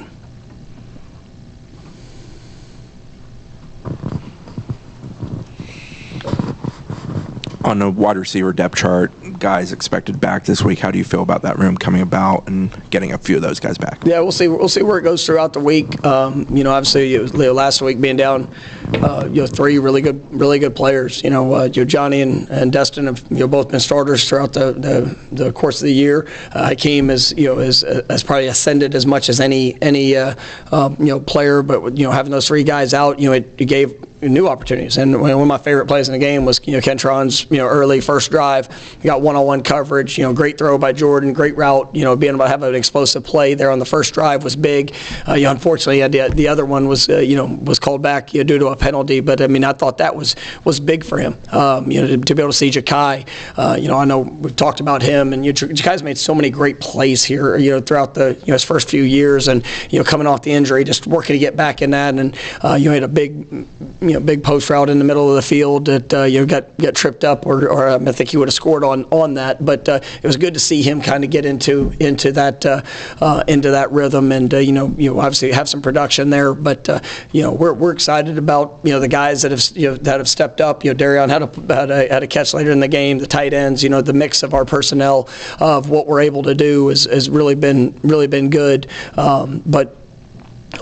On 7.69 7.83
a 7.83 7.91
wide 7.91 8.17
receiver 8.17 8.55
depth 8.55 8.77
chart, 8.77 9.13
guys 9.39 9.73
expected 9.73 10.19
back 10.19 10.47
this 10.47 10.63
week. 10.63 10.79
How 10.79 10.91
do 10.91 10.97
you 10.97 11.05
feel 11.05 11.21
about 11.21 11.43
that 11.43 11.59
room 11.59 11.77
coming 11.77 12.01
about 12.01 12.49
and 12.49 12.75
getting 12.89 13.13
a 13.13 13.19
few 13.19 13.37
of 13.37 13.43
those 13.43 13.61
guys 13.61 13.77
back? 13.77 14.03
Yeah, 14.07 14.21
we'll 14.21 14.33
see. 14.33 14.49
We'll 14.49 14.71
see 14.71 14.81
where 14.81 14.97
it 14.97 15.03
goes 15.03 15.27
throughout 15.27 15.53
the 15.53 15.61
week. 15.61 16.03
Um, 16.03 16.47
you 16.49 16.65
know, 16.65 16.73
obviously, 16.73 17.13
you 17.13 17.27
know, 17.27 17.53
last 17.53 17.83
week 17.83 18.01
being 18.01 18.17
down, 18.17 18.51
uh, 18.95 19.29
you 19.31 19.43
know, 19.43 19.47
three 19.47 19.79
really 19.79 20.01
good, 20.01 20.25
really 20.33 20.59
good 20.59 20.75
players. 20.75 21.23
You 21.23 21.29
know, 21.29 21.53
uh, 21.53 21.65
you 21.65 21.83
know 21.83 21.85
Johnny 21.85 22.23
and, 22.23 22.49
and 22.49 22.73
Destyn 22.73 23.05
have 23.05 23.23
you 23.31 23.41
know 23.41 23.49
both 23.49 23.69
been 23.69 23.81
starters 23.81 24.27
throughout 24.27 24.55
the 24.55 24.73
the, 24.73 25.19
the 25.33 25.53
course 25.53 25.83
of 25.83 25.89
the 25.89 25.95
year. 25.95 26.27
Uh, 26.53 26.71
Hykeem 26.71 27.11
is 27.11 27.35
you 27.37 27.49
know 27.49 27.59
has, 27.59 27.83
has 28.09 28.23
probably 28.23 28.47
ascended 28.47 28.95
as 28.95 29.05
much 29.05 29.29
as 29.29 29.41
any 29.41 29.77
any 29.83 30.17
uh, 30.17 30.35
uh, 30.73 30.89
you 30.99 31.05
know 31.05 31.21
player, 31.21 31.63
but 31.63 31.99
you 31.99 32.05
know 32.05 32.13
having 32.13 32.33
those 32.33 32.49
three 32.49 32.65
guys 32.65 32.95
out, 32.95 33.19
you 33.19 33.29
know, 33.29 33.35
it, 33.35 33.55
it 33.59 33.67
gave 33.67 34.09
new 34.23 34.49
opportunities. 34.49 34.97
And 34.97 35.21
one 35.21 35.31
of 35.33 35.47
my 35.47 35.59
favorite 35.59 35.87
plays 35.87 36.09
in 36.09 36.13
the 36.13 36.19
game 36.19 36.45
was 36.45 36.61
you 36.65 36.73
know 36.73 36.81
Kentron's 36.81 37.47
you 37.51 37.59
know 37.59 37.67
early 37.67 38.01
first 38.01 38.31
drive. 38.31 38.69
He 39.01 39.05
got 39.05 39.23
one-on-one 39.23 39.63
coverage. 39.63 40.19
You 40.19 40.25
know, 40.25 40.33
great 40.33 40.59
throw 40.59 40.79
by 40.79 40.93
Jordan, 40.93 41.33
great 41.33 41.57
route. 41.57 41.95
You 41.95 42.05
know, 42.05 42.17
being 42.17 42.35
able 42.35 42.45
to 42.45 42.49
have 42.49 42.63
an 42.63 42.75
explosive 42.75 43.25
play 43.25 43.55
there 43.55 43.71
on 43.71 43.79
the 43.79 43.85
first 43.85 44.15
drive 44.15 44.45
was 44.45 44.57
big. 44.57 44.95
Uh, 45.27 45.35
you 45.35 45.45
know, 45.45 45.51
unfortunately, 45.51 46.07
the, 46.07 46.29
the 46.35 46.49
other 46.49 46.65
one 46.65 46.89
was 46.89 47.09
uh, 47.09 47.19
you 47.19 47.37
know 47.37 47.47
was 47.47 47.79
called 47.79 48.03
back 48.03 48.35
you 48.35 48.41
know, 48.41 48.45
due 48.45 48.59
to 48.59 48.69
a 48.69 48.77
penalty, 48.77 49.21
but 49.21 49.41
I 49.41 49.47
mean, 49.47 49.65
I 49.65 49.73
thought 49.73 49.99
that 49.99 50.15
was 50.15 50.37
was 50.65 50.81
big 50.81 51.05
for 51.05 51.19
him. 51.19 51.37
Um, 51.53 51.91
you 51.91 52.01
know, 52.01 52.07
to, 52.07 52.17
to, 52.17 52.35
be 52.35 52.43
able 52.43 52.53
to 52.53 52.57
see 52.57 52.71
Ja'Khi. 52.71 53.29
Uh, 53.57 53.77
you 53.81 53.89
know, 53.89 53.97
I 53.97 54.05
know 54.05 54.21
we've 54.21 54.57
talked 54.57 54.81
about 54.81 55.03
him, 55.03 55.33
and 55.33 55.45
you 55.45 55.53
know, 55.53 55.57
Ja'Khi's 55.57 56.03
made 56.03 56.19
so 56.19 56.35
many 56.35 56.51
great 56.51 56.81
plays 56.81 57.25
here. 57.25 57.57
You 57.57 57.73
know, 57.73 57.81
throughout 57.81 58.15
the 58.15 58.35
you 58.41 58.49
know 58.49 58.55
his 58.55 58.65
first 58.65 58.89
few 58.89 59.03
years, 59.03 59.49
and 59.49 59.65
you 59.91 59.99
know, 59.99 60.05
coming 60.05 60.27
off 60.27 60.43
the 60.43 60.53
injury, 60.53 60.85
just 60.85 61.07
working 61.07 61.35
to 61.35 61.39
get 61.39 61.57
back 61.57 61.83
in 61.83 61.91
that, 61.91 62.15
and 62.15 62.37
uh, 62.63 62.75
you 62.75 62.87
know, 62.87 62.95
had 62.95 63.03
a 63.03 63.09
big, 63.09 63.67
you 64.09 64.15
know, 64.15 64.21
big 64.21 64.43
post 64.43 64.71
route 64.71 64.89
in 64.89 64.99
the 64.99 65.05
middle 65.05 65.29
of 65.29 65.37
the 65.37 65.43
field 65.43 65.87
that 65.87 66.15
uh, 66.15 66.23
you 66.25 66.41
know 66.41 66.47
got 66.47 66.77
got 66.79 66.95
tripped 66.95 67.25
up, 67.25 67.47
or, 67.47 67.69
or 67.69 67.89
um, 67.89 68.09
I 68.09 68.13
think 68.13 68.31
he 68.31 68.37
would 68.37 68.49
have 68.49 68.55
scored 68.55 68.85
on 68.85 69.05
on 69.07 69.35
that. 69.35 69.65
But 69.65 69.89
uh, 69.89 70.01
it 70.03 70.27
was 70.27 70.37
good 70.37 70.55
to 70.55 70.61
see 70.61 70.83
him 70.83 71.01
kind 71.01 71.25
of 71.25 71.31
get 71.31 71.45
into 71.45 71.93
into 72.01 72.33
that 72.33 72.65
uh, 72.65 72.83
uh, 73.21 73.45
into 73.49 73.71
that 73.71 73.93
rhythm, 73.93 74.33
and 74.33 74.53
you 74.53 74.73
know, 74.73 74.89
you 74.97 75.13
know, 75.13 75.21
obviously 75.21 75.53
have 75.53 75.69
some 75.69 75.83
production 75.83 76.31
there. 76.31 76.55
But 76.55 76.89
you 77.33 77.43
know, 77.43 77.53
we're, 77.53 77.75
we're 77.75 77.93
excited 77.93 78.39
about 78.39 78.81
you 78.83 78.93
know 78.93 79.01
the 79.01 79.09
guys 79.09 79.43
that 79.43 79.51
have 79.51 79.63
you 79.75 79.91
know 79.91 79.97
that 79.97 80.19
have 80.19 80.29
stepped 80.29 80.61
up. 80.61 80.85
You 80.85 80.93
know, 80.93 80.97
Darion 80.97 81.29
had 81.29 81.43
a, 81.43 81.75
had 81.75 81.91
a 81.91 82.09
had 82.09 82.23
a 82.23 82.27
catch 82.27 82.55
later 82.55 82.71
in 82.71 82.81
the 82.81 82.89
game. 82.89 83.19
The 83.19 83.27
tight 83.27 83.53
ends, 83.53 83.83
you 83.83 83.89
know, 83.89 84.01
the 84.01 84.13
mix 84.13 84.43
of 84.43 84.55
our 84.55 84.65
personnel 84.65 85.29
of 85.61 85.91
what 85.91 86.07
we're 86.07 86.21
able 86.21 86.43
to 86.45 86.55
do 86.55 86.89
has, 86.89 87.05
has 87.05 87.29
really 87.29 87.55
been 87.55 87.99
really 88.03 88.27
been 88.27 88.51
good. 88.51 88.89
Um, 89.17 89.63
but 89.67 89.98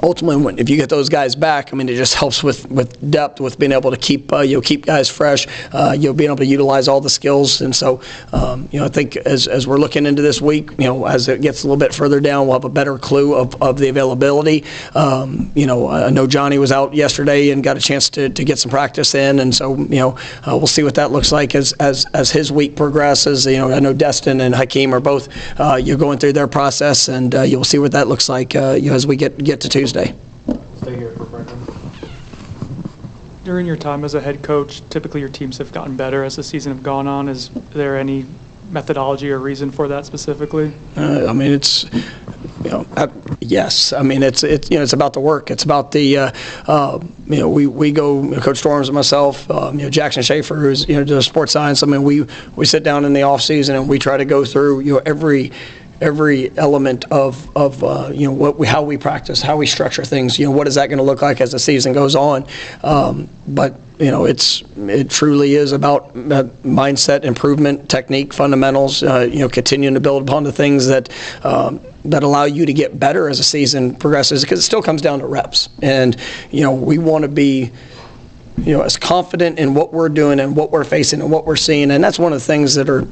ultimately, 0.03 0.43
when, 0.43 0.59
if 0.59 0.69
you 0.69 0.77
get 0.77 0.89
those 0.89 1.09
guys 1.09 1.35
back, 1.35 1.73
I 1.73 1.77
mean, 1.77 1.89
it 1.89 1.97
just 1.97 2.15
helps 2.15 2.43
with, 2.43 2.71
with 2.71 3.11
depth, 3.11 3.41
with 3.41 3.59
being 3.59 3.73
able 3.73 3.91
to 3.91 3.97
keep 3.97 4.33
uh, 4.33 4.41
you 4.41 4.57
know 4.57 4.61
keep 4.61 4.87
guys 4.87 5.09
fresh, 5.09 5.47
uh, 5.73 5.95
you 5.97 6.09
know, 6.09 6.13
being 6.13 6.29
able 6.29 6.39
to 6.39 6.47
utilize 6.47 6.89
all 6.89 7.01
the 7.01 7.11
skills. 7.11 7.61
And 7.61 7.75
so, 7.75 8.01
um, 8.33 8.69
you 8.73 8.81
know, 8.81 8.87
I 8.87 8.89
think 8.89 9.17
as, 9.17 9.47
as 9.47 9.67
we're 9.67 9.79
looking 9.79 10.07
into 10.07 10.23
this 10.23 10.41
week, 10.41 10.71
you 10.73 10.85
know, 10.85 11.07
as 11.07 11.29
it 11.29 11.41
gets 11.41 11.63
a 11.63 11.67
little 11.67 11.79
bit 11.79 11.95
further 11.95 12.21
down, 12.21 12.47
we'll 12.47 12.57
have 12.57 12.65
a 12.65 12.69
better 12.69 12.99
clue 12.99 13.35
of, 13.35 13.61
of 13.63 13.79
the 13.79 13.89
availability. 13.89 14.65
Um, 14.95 15.51
you 15.55 15.67
know, 15.67 15.89
I 15.89 16.11
know 16.11 16.27
Johnny 16.27 16.59
was 16.59 16.73
out 16.73 16.95
yesterday 16.95 17.51
and 17.51 17.63
got 17.63 17.77
a 17.77 17.81
chance 17.81 18.11
to, 18.11 18.29
to 18.29 18.45
get 18.45 18.59
some 18.59 18.71
practice 18.71 19.15
in, 19.15 19.41
and 19.41 19.55
so 19.55 19.77
you 19.77 19.97
know, 19.97 20.19
uh, 20.47 20.57
we'll 20.57 20.67
see 20.67 20.83
what 20.83 20.95
that 20.97 21.11
looks 21.11 21.33
like 21.33 21.55
as 21.55 21.73
as 21.75 22.07
as 22.15 22.31
his 22.31 22.51
week 22.53 22.77
progresses. 22.77 23.47
You 23.47 23.59
know, 23.59 23.73
I 23.73 23.81
know 23.81 23.95
Destyn 23.95 24.41
and 24.41 24.55
Hykeem 24.55 24.93
are 24.93 25.01
both 25.01 25.29
uh, 25.61 25.77
you're 25.77 25.99
going 25.99 26.19
through 26.19 26.33
their 26.33 26.49
process, 26.49 27.09
and 27.09 27.35
uh, 27.35 27.43
you'll 27.43 27.65
see 27.65 27.79
what 27.79 27.93
that 27.93 28.09
looks 28.09 28.29
like 28.29 28.55
uh, 28.57 28.73
you 28.73 28.91
know, 28.91 28.97
as 28.97 29.07
we 29.07 29.17
get 29.17 29.43
get 29.43 29.61
to 29.61 29.69
Tuesday. 29.77 30.15
Stay 30.79 30.97
here 30.97 31.11
for 31.11 31.27
Brendan. 31.27 31.59
During 33.45 33.67
your 33.67 33.77
time 33.77 34.05
as 34.05 34.15
a 34.15 34.23
head 34.23 34.43
coach, 34.43 34.81
typically 34.89 35.21
your 35.21 35.29
teams 35.29 35.59
have 35.59 35.71
gotten 35.71 35.97
better 35.97 36.25
as 36.25 36.37
the 36.37 36.43
season 36.43 36.73
have 36.73 36.83
gone 36.83 37.07
on. 37.07 37.29
Is 37.29 37.51
there 37.75 37.99
any 37.99 38.25
methodology 38.71 39.31
or 39.31 39.39
reason 39.39 39.71
for 39.71 39.87
that 39.89 40.07
specifically? 40.07 40.73
Uh, 40.97 41.27
I 41.29 41.35
mean, 41.35 41.53
it's 41.53 41.85
you 42.65 42.71
know, 42.71 42.87
uh, 42.97 43.09
yes. 43.41 43.93
I 43.93 44.01
mean, 44.01 44.23
it's 44.23 44.43
it's 44.43 44.71
you 44.71 44.79
know, 44.79 44.83
it's 44.83 44.95
about 44.95 45.13
the 45.13 45.21
work. 45.21 45.51
It's 45.51 45.65
about 45.65 45.93
the 45.93 46.17
uh, 46.17 46.33
uh, 46.67 46.99
you 47.27 47.37
know, 47.37 47.51
we 47.51 47.67
we 47.67 47.93
go 47.93 48.23
you 48.23 48.31
know, 48.31 48.41
Coach 48.41 48.57
Storms 48.57 48.89
and 48.89 48.95
myself, 48.95 49.49
um, 49.51 49.79
you 49.79 49.85
know, 49.85 49.91
Jackson 49.91 50.23
Schaefer, 50.23 50.55
who's 50.55 50.89
you 50.89 50.97
know 50.97 51.05
does 51.05 51.27
sports 51.27 51.53
science. 51.53 51.83
I 51.83 51.87
mean, 51.87 52.03
we 52.03 52.25
we 52.57 52.65
sit 52.65 52.83
down 52.83 53.05
in 53.05 53.13
the 53.13 53.25
off 53.25 53.43
season 53.43 53.77
and 53.77 53.91
we 53.91 53.99
try 53.99 54.17
to 54.17 54.25
go 54.25 54.47
through 54.47 54.81
you 54.81 54.95
know 54.95 55.03
every 55.05 55.53
every 56.01 56.57
element 56.59 57.05
of, 57.11 57.55
of 57.57 57.83
uh, 57.83 58.11
you 58.13 58.27
know 58.27 58.33
what 58.33 58.59
we, 58.59 58.67
how 58.67 58.83
we 58.83 58.97
practice, 58.97 59.41
how 59.41 59.57
we 59.57 59.67
structure 59.67 60.05
things. 60.05 60.39
You 60.39 60.47
know 60.47 60.53
what 60.53 60.67
is 60.67 60.75
that 60.75 60.89
going 60.89 60.99
to 60.99 61.05
look 61.05 61.23
like 61.23 61.41
as 61.41 61.53
the 61.53 61.59
season 61.59 61.93
goes 61.93 62.15
on? 62.15 62.47
Um, 62.83 63.29
but 63.49 63.81
you 63.99 64.11
know 64.11 64.25
it's 64.27 64.63
it 64.77 65.11
truly 65.11 65.55
is 65.55 65.73
about 65.73 66.11
uh, 66.11 66.45
mindset 66.65 67.25
improvement, 67.25 67.89
technique, 67.89 68.33
fundamentals. 68.35 69.03
Uh, 69.03 69.29
you 69.31 69.39
know 69.41 69.49
continuing 69.49 69.95
to 69.95 70.01
build 70.01 70.23
upon 70.23 70.45
the 70.45 70.53
things 70.53 70.87
that. 70.87 71.09
Um, 71.45 71.81
that 72.05 72.23
allow 72.23 72.45
you 72.45 72.65
to 72.65 72.73
get 72.73 73.01
better 73.01 73.29
as 73.29 73.39
the 73.39 73.43
season 73.43 73.93
progresses 73.93 74.43
because 74.43 74.61
it 74.61 74.63
still 74.63 74.81
comes 74.81 75.03
down 75.03 75.19
to 75.19 75.27
reps 75.27 75.69
and 75.83 76.17
you 76.53 76.61
know 76.61 76.73
we 76.73 76.99
want 76.99 77.23
to 77.23 77.29
be 77.29 77.73
you 78.59 78.73
know 78.73 78.83
as 78.83 78.97
confident 78.97 79.59
in 79.59 79.75
what 79.75 79.93
we're 79.93 80.09
doing 80.09 80.39
and 80.39 80.55
what 80.55 80.71
we're 80.71 80.85
facing 80.85 81.21
and 81.21 81.33
what 81.33 81.47
we're 81.47 81.57
seeing 81.57 81.91
and 81.91 82.05
that's 82.05 82.17
one 82.17 82.33
of 82.33 82.39
the 82.39 82.45
things 82.45 82.77
that 82.77 82.89
are 82.89 83.09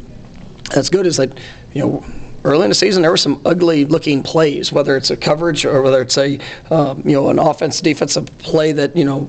that's 0.72 0.88
good 0.88 1.06
is 1.06 1.16
that 1.16 1.36
you 1.72 1.82
know 1.82 2.04
early 2.44 2.64
in 2.64 2.68
the 2.68 2.74
season, 2.74 3.02
there 3.02 3.10
were 3.10 3.16
some 3.16 3.40
ugly 3.44 3.84
looking 3.84 4.22
plays, 4.22 4.72
whether 4.72 4.96
it's 4.96 5.10
a 5.10 5.16
coverage 5.16 5.64
or 5.64 5.82
whether 5.82 6.02
it's 6.02 6.18
a, 6.18 6.38
um, 6.70 7.02
you 7.04 7.12
know, 7.12 7.28
an 7.30 7.38
offense 7.38 7.80
defensive 7.80 8.26
play 8.38 8.72
that, 8.72 8.96
you 8.96 9.04
know, 9.04 9.28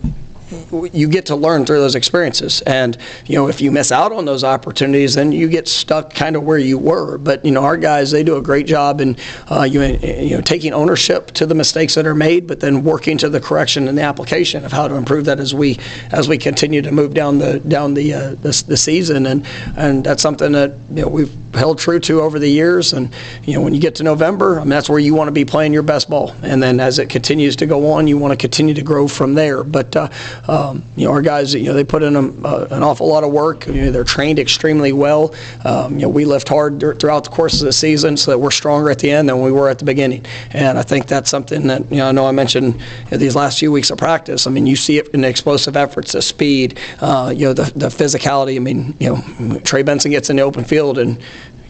you 0.93 1.07
get 1.07 1.25
to 1.25 1.35
learn 1.35 1.65
through 1.65 1.79
those 1.79 1.95
experiences. 1.95 2.61
And, 2.61 2.97
you 3.25 3.35
know, 3.35 3.47
if 3.47 3.61
you 3.61 3.71
miss 3.71 3.91
out 3.91 4.11
on 4.11 4.25
those 4.25 4.43
opportunities, 4.43 5.15
then 5.15 5.31
you 5.31 5.47
get 5.47 5.67
stuck 5.67 6.13
kind 6.13 6.35
of 6.35 6.43
where 6.43 6.57
you 6.57 6.77
were. 6.77 7.17
But, 7.17 7.43
you 7.43 7.51
know, 7.51 7.63
our 7.63 7.77
guys, 7.77 8.11
they 8.11 8.23
do 8.23 8.37
a 8.37 8.41
great 8.41 8.67
job 8.67 9.01
in, 9.01 9.17
uh, 9.49 9.63
you, 9.63 9.81
you 9.81 10.35
know, 10.35 10.41
taking 10.41 10.73
ownership 10.73 11.31
to 11.31 11.45
the 11.45 11.55
mistakes 11.55 11.95
that 11.95 12.05
are 12.05 12.15
made, 12.15 12.47
but 12.47 12.59
then 12.59 12.83
working 12.83 13.17
to 13.19 13.29
the 13.29 13.39
correction 13.39 13.87
and 13.87 13.97
the 13.97 14.03
application 14.03 14.63
of 14.65 14.71
how 14.71 14.87
to 14.87 14.95
improve 14.95 15.25
that 15.25 15.39
as 15.39 15.53
we 15.55 15.79
as 16.11 16.27
we 16.27 16.37
continue 16.37 16.81
to 16.81 16.91
move 16.91 17.13
down 17.13 17.39
the 17.39 17.59
down 17.61 17.93
the 17.93 18.13
uh, 18.13 18.29
the, 18.35 18.63
the 18.67 18.77
season. 18.77 19.25
And 19.25 19.45
and 19.77 20.03
that's 20.03 20.21
something 20.21 20.51
that 20.51 20.75
you 20.89 21.01
know 21.01 21.07
we've 21.07 21.44
held 21.55 21.79
true 21.79 21.99
to 21.99 22.21
over 22.21 22.39
the 22.39 22.49
years. 22.49 22.93
And 22.93 23.13
you 23.43 23.53
know, 23.53 23.61
when 23.61 23.73
you 23.73 23.81
get 23.81 23.95
to 23.95 24.03
November, 24.03 24.57
I 24.57 24.61
mean, 24.61 24.69
that's 24.69 24.89
where 24.89 24.99
you 24.99 25.13
want 25.13 25.27
to 25.27 25.31
be 25.31 25.45
playing 25.45 25.73
your 25.73 25.83
best 25.83 26.09
ball. 26.09 26.31
And 26.41 26.61
then 26.61 26.79
as 26.79 26.99
it 26.99 27.09
continues 27.09 27.55
to 27.57 27.65
go 27.65 27.91
on, 27.91 28.07
you 28.07 28.17
want 28.17 28.31
to 28.31 28.37
continue 28.37 28.73
to 28.73 28.81
grow 28.81 29.07
from 29.07 29.33
there. 29.33 29.63
But 29.63 29.95
uh, 29.95 30.09
um, 30.47 30.83
you 30.95 31.05
know, 31.05 31.11
our 31.11 31.21
guys, 31.21 31.53
you 31.53 31.63
know, 31.63 31.73
they 31.73 31.83
put 31.83 32.03
in 32.03 32.15
a, 32.15 32.47
uh, 32.47 32.67
an 32.71 32.83
awful 32.83 33.07
lot 33.07 33.23
of 33.23 33.31
work. 33.31 33.65
You 33.67 33.73
know, 33.73 33.91
they're 33.91 34.03
trained 34.03 34.39
extremely 34.39 34.93
well. 34.93 35.33
Um, 35.63 35.95
you 35.95 36.01
know, 36.01 36.09
we 36.09 36.25
lift 36.25 36.47
hard 36.47 36.79
throughout 36.79 37.23
the 37.23 37.29
course 37.29 37.61
of 37.61 37.65
the 37.65 37.73
season 37.73 38.17
so 38.17 38.31
that 38.31 38.37
we're 38.37 38.51
stronger 38.51 38.89
at 38.89 38.99
the 38.99 39.11
end 39.11 39.29
than 39.29 39.41
we 39.41 39.51
were 39.51 39.69
at 39.69 39.79
the 39.79 39.85
beginning. 39.85 40.25
And 40.51 40.77
I 40.77 40.83
think 40.83 41.07
that's 41.07 41.29
something 41.29 41.67
that 41.67 41.89
you 41.91 41.97
know, 41.97 42.09
I 42.09 42.11
know 42.11 42.25
I 42.25 42.31
mentioned 42.31 42.81
these 43.11 43.35
last 43.35 43.59
few 43.59 43.71
weeks 43.71 43.89
of 43.89 43.97
practice. 43.97 44.47
I 44.47 44.51
mean, 44.51 44.65
you 44.65 44.75
see 44.75 44.97
it 44.97 45.07
in 45.09 45.21
the 45.21 45.29
explosive 45.29 45.75
efforts, 45.75 46.11
the 46.11 46.21
speed, 46.21 46.79
uh, 46.99 47.33
you 47.35 47.45
know, 47.45 47.53
the, 47.53 47.71
the 47.75 47.87
physicality. 47.87 48.55
I 48.55 48.59
mean, 48.59 48.95
you 48.99 49.15
know, 49.15 49.59
Trey 49.59 49.83
Benson 49.83 50.11
gets 50.11 50.29
in 50.29 50.35
the 50.35 50.43
open 50.43 50.63
field 50.63 50.97
and 50.97 51.21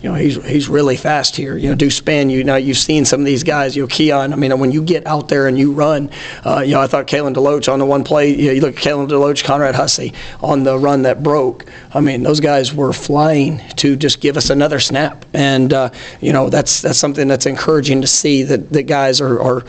you 0.06 0.12
know, 0.12 0.18
he's 0.18 0.36
he's 0.46 0.70
really 0.70 0.98
fast 0.98 1.36
here. 1.36 1.58
You 1.58 1.70
know, 1.70 1.76
Deuce 1.76 2.00
Spann. 2.00 2.30
You 2.30 2.44
know, 2.44 2.58
you've 2.58 2.78
seen 2.78 3.06
some 3.06 3.22
of 3.22 3.26
these 3.26 3.44
guys. 3.44 3.76
You 3.76 3.82
know, 3.82 3.88
Keon. 3.88 4.34
I 4.34 4.36
mean, 4.36 4.60
when 4.60 4.72
you 4.72 4.84
get 4.84 5.08
out 5.08 5.30
there 5.30 5.48
and 5.48 5.58
you 5.58 5.72
run, 5.72 6.12
uh, 6.46 6.60
you 6.60 6.74
know, 6.74 6.82
I 6.82 6.86
thought 6.86 7.08
Kalen 7.08 7.34
DeLoach 7.34 7.74
on 7.74 7.80
the 7.80 7.88
one 7.88 8.04
play. 8.04 8.30
You, 8.30 8.46
know, 8.46 8.52
you 8.52 8.62
look 8.62 8.78
at 8.78 8.84
Kalen 8.84 9.10
DeLoach, 9.10 9.44
Conrad 9.44 9.74
Hussey 9.74 10.14
on 10.44 10.62
the 10.62 10.78
run 10.78 11.02
that 11.02 11.24
broke. 11.24 11.66
I 11.92 12.02
mean, 12.02 12.22
those 12.22 12.40
guys 12.40 12.72
were 12.72 12.94
flying 12.94 13.60
to 13.78 13.96
just 13.96 14.22
give 14.22 14.38
us 14.38 14.52
another 14.52 14.80
snap, 14.80 15.26
and 15.34 15.74
uh, 15.74 15.90
you 16.22 16.32
know, 16.32 16.52
that's 16.52 16.84
that's 16.84 17.00
something 17.00 17.28
that's 17.28 17.48
encouraging 17.48 18.02
to 18.02 18.08
see 18.08 18.44
that 18.44 18.72
the 18.72 18.84
guys 18.84 19.20
are. 19.22 19.42
are 19.42 19.66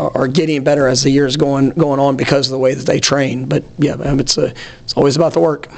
are 0.00 0.28
getting 0.28 0.62
better 0.62 0.86
as 0.86 1.02
the 1.02 1.10
years 1.10 1.36
going 1.36 1.70
going 1.70 1.98
on 1.98 2.16
because 2.16 2.46
of 2.46 2.52
the 2.52 2.58
way 2.58 2.72
that 2.72 2.86
they 2.86 3.00
train. 3.00 3.46
But 3.46 3.64
yeah, 3.78 3.96
it's 3.98 4.38
a, 4.38 4.54
it's 4.84 4.92
always 4.96 5.16
about 5.16 5.32
the 5.32 5.40
work. 5.40 5.68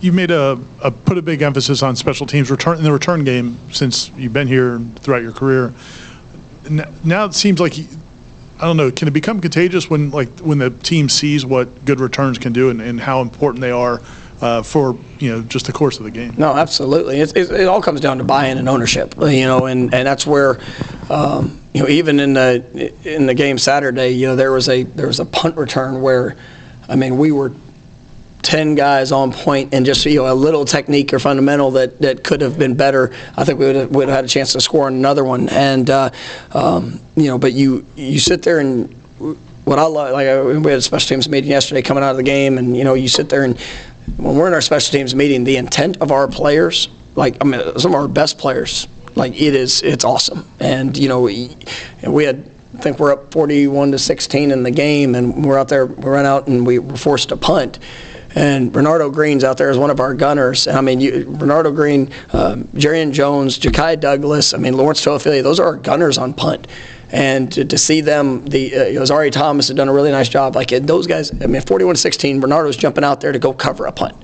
You've 0.00 0.14
made 0.14 0.30
a, 0.30 0.58
a, 0.82 0.90
put 0.90 1.18
a 1.18 1.22
big 1.22 1.42
emphasis 1.42 1.82
on 1.82 1.96
special 1.96 2.26
teams 2.26 2.50
return 2.50 2.78
in 2.78 2.84
the 2.84 2.92
return 2.92 3.24
game 3.24 3.58
since 3.72 4.10
you've 4.16 4.32
been 4.32 4.46
here 4.46 4.78
throughout 4.96 5.22
your 5.22 5.32
career. 5.32 5.72
Now 7.04 7.24
it 7.24 7.34
seems 7.34 7.60
like 7.60 7.74
I 8.60 8.62
don't 8.62 8.76
know. 8.76 8.90
Can 8.90 9.06
it 9.08 9.12
become 9.12 9.40
contagious 9.40 9.88
when 9.88 10.10
like 10.10 10.28
when 10.40 10.58
the 10.58 10.70
team 10.70 11.08
sees 11.08 11.46
what 11.46 11.84
good 11.84 12.00
returns 12.00 12.38
can 12.38 12.52
do 12.52 12.70
and, 12.70 12.80
and 12.80 13.00
how 13.00 13.20
important 13.20 13.60
they 13.60 13.70
are 13.70 14.00
uh, 14.40 14.62
for 14.62 14.98
you 15.18 15.30
know 15.30 15.42
just 15.42 15.66
the 15.66 15.72
course 15.72 15.98
of 15.98 16.04
the 16.04 16.10
game? 16.10 16.34
No, 16.36 16.52
absolutely. 16.52 17.20
It, 17.20 17.36
it, 17.36 17.50
it 17.50 17.68
all 17.68 17.80
comes 17.80 18.00
down 18.00 18.18
to 18.18 18.24
buy-in 18.24 18.58
and 18.58 18.68
ownership. 18.68 19.14
You 19.16 19.46
know, 19.46 19.66
and, 19.66 19.94
and 19.94 20.06
that's 20.06 20.26
where 20.26 20.58
um, 21.08 21.60
you 21.72 21.82
know 21.82 21.88
even 21.88 22.18
in 22.18 22.34
the 22.34 22.92
in 23.04 23.26
the 23.26 23.34
game 23.34 23.58
Saturday, 23.58 24.10
you 24.10 24.26
know 24.26 24.34
there 24.34 24.52
was 24.52 24.68
a 24.68 24.82
there 24.82 25.06
was 25.06 25.20
a 25.20 25.24
punt 25.24 25.56
return 25.56 26.02
where, 26.02 26.36
I 26.88 26.96
mean, 26.96 27.16
we 27.16 27.30
were 27.30 27.52
10 28.42 28.74
guys 28.74 29.12
on 29.12 29.32
point 29.32 29.74
and 29.74 29.84
just 29.84 30.04
you 30.06 30.16
know 30.16 30.32
a 30.32 30.34
little 30.34 30.64
technique 30.64 31.12
or 31.12 31.18
fundamental 31.18 31.70
that, 31.72 32.00
that 32.00 32.24
could 32.24 32.40
have 32.40 32.58
been 32.58 32.74
better, 32.74 33.12
I 33.36 33.44
think 33.44 33.58
we 33.58 33.66
would 33.66 33.76
have, 33.76 33.90
would 33.90 34.08
have 34.08 34.16
had 34.16 34.24
a 34.24 34.28
chance 34.28 34.52
to 34.52 34.60
score 34.60 34.88
another 34.88 35.24
one. 35.24 35.48
And 35.48 35.90
uh, 35.90 36.10
um, 36.52 37.00
you 37.16 37.26
know, 37.26 37.38
but 37.38 37.52
you 37.52 37.84
you 37.96 38.18
sit 38.18 38.42
there 38.42 38.60
and 38.60 38.94
what 39.64 39.78
I 39.78 39.84
love, 39.84 40.12
like 40.12 40.26
we 40.64 40.70
had 40.70 40.78
a 40.78 40.82
special 40.82 41.08
teams 41.08 41.28
meeting 41.28 41.50
yesterday 41.50 41.82
coming 41.82 42.02
out 42.02 42.12
of 42.12 42.16
the 42.16 42.22
game, 42.22 42.58
and 42.58 42.76
you 42.76 42.84
know 42.84 42.94
you 42.94 43.08
sit 43.08 43.28
there 43.28 43.44
and 43.44 43.58
when 44.16 44.36
we're 44.36 44.46
in 44.46 44.54
our 44.54 44.62
special 44.62 44.92
teams 44.92 45.14
meeting, 45.14 45.44
the 45.44 45.56
intent 45.56 45.98
of 45.98 46.10
our 46.10 46.26
players, 46.26 46.88
like 47.16 47.36
I 47.40 47.44
mean 47.44 47.78
some 47.78 47.94
of 47.94 48.00
our 48.00 48.08
best 48.08 48.38
players, 48.38 48.88
like 49.14 49.34
it 49.34 49.54
is 49.54 49.82
it's 49.82 50.04
awesome. 50.04 50.48
And 50.60 50.96
you 50.96 51.08
know 51.08 51.20
we, 51.20 51.56
we 52.06 52.24
had 52.24 52.50
I 52.74 52.80
think 52.80 52.98
we're 52.98 53.12
up 53.12 53.32
41 53.32 53.92
to 53.92 53.98
16 53.98 54.50
in 54.52 54.62
the 54.62 54.70
game, 54.70 55.14
and 55.14 55.44
we're 55.44 55.58
out 55.58 55.68
there. 55.68 55.86
We 55.86 56.08
ran 56.08 56.26
out 56.26 56.46
and 56.46 56.66
we 56.66 56.78
were 56.78 56.96
forced 56.96 57.30
to 57.30 57.36
punt. 57.36 57.78
And 58.38 58.70
Bernardo 58.70 59.10
Green's 59.10 59.42
out 59.42 59.58
there 59.58 59.68
as 59.68 59.78
one 59.78 59.90
of 59.90 59.98
our 59.98 60.14
gunners. 60.14 60.68
I 60.68 60.80
mean, 60.80 61.00
you, 61.00 61.24
Bernardo 61.24 61.72
Green, 61.72 62.08
um, 62.32 62.62
Jarrian 62.68 63.12
Jones, 63.12 63.58
Ja'Khi 63.58 63.98
Douglas, 63.98 64.54
I 64.54 64.58
mean, 64.58 64.76
Lawrence 64.76 65.04
Toafili, 65.04 65.42
those 65.42 65.58
are 65.58 65.66
our 65.66 65.76
gunners 65.76 66.18
on 66.18 66.32
punt. 66.32 66.68
And 67.10 67.50
to, 67.50 67.64
to 67.64 67.76
see 67.76 68.00
them, 68.00 68.44
the 68.44 68.96
uh, 68.96 69.12
Ari 69.12 69.32
Thomas 69.32 69.66
had 69.66 69.76
done 69.76 69.88
a 69.88 69.92
really 69.92 70.12
nice 70.12 70.28
job. 70.28 70.54
Like 70.54 70.68
those 70.68 71.08
guys, 71.08 71.32
I 71.32 71.46
mean, 71.46 71.62
41-16, 71.62 72.40
Bernardo's 72.40 72.76
jumping 72.76 73.02
out 73.02 73.20
there 73.20 73.32
to 73.32 73.40
go 73.40 73.52
cover 73.52 73.86
a 73.86 73.92
punt 73.92 74.14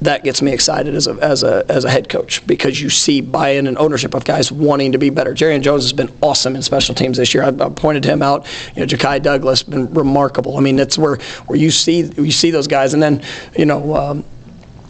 that 0.00 0.22
gets 0.22 0.42
me 0.42 0.52
excited 0.52 0.94
as 0.94 1.06
a, 1.06 1.12
as 1.14 1.42
a 1.42 1.64
as 1.68 1.84
a 1.84 1.90
head 1.90 2.08
coach 2.08 2.46
because 2.46 2.80
you 2.80 2.88
see 2.88 3.20
buy-in 3.20 3.66
and 3.66 3.76
ownership 3.78 4.14
of 4.14 4.24
guys 4.24 4.52
wanting 4.52 4.92
to 4.92 4.98
be 4.98 5.10
better. 5.10 5.34
Jarrian 5.34 5.60
Jones 5.60 5.82
has 5.82 5.92
been 5.92 6.10
awesome 6.20 6.54
in 6.54 6.62
special 6.62 6.94
teams 6.94 7.16
this 7.16 7.34
year. 7.34 7.42
I, 7.42 7.48
I 7.48 7.68
pointed 7.70 8.04
him 8.04 8.22
out. 8.22 8.46
You 8.76 8.80
know, 8.80 8.86
Ja'Khi 8.86 9.22
Douglas 9.22 9.62
been 9.62 9.92
remarkable. 9.92 10.56
I 10.56 10.60
mean, 10.60 10.76
that's 10.76 10.96
where 10.96 11.16
where 11.46 11.58
you 11.58 11.70
see 11.70 12.10
you 12.16 12.30
see 12.30 12.50
those 12.50 12.68
guys, 12.68 12.94
and 12.94 13.02
then 13.02 13.22
you 13.56 13.66
know. 13.66 13.96
Um, 13.96 14.24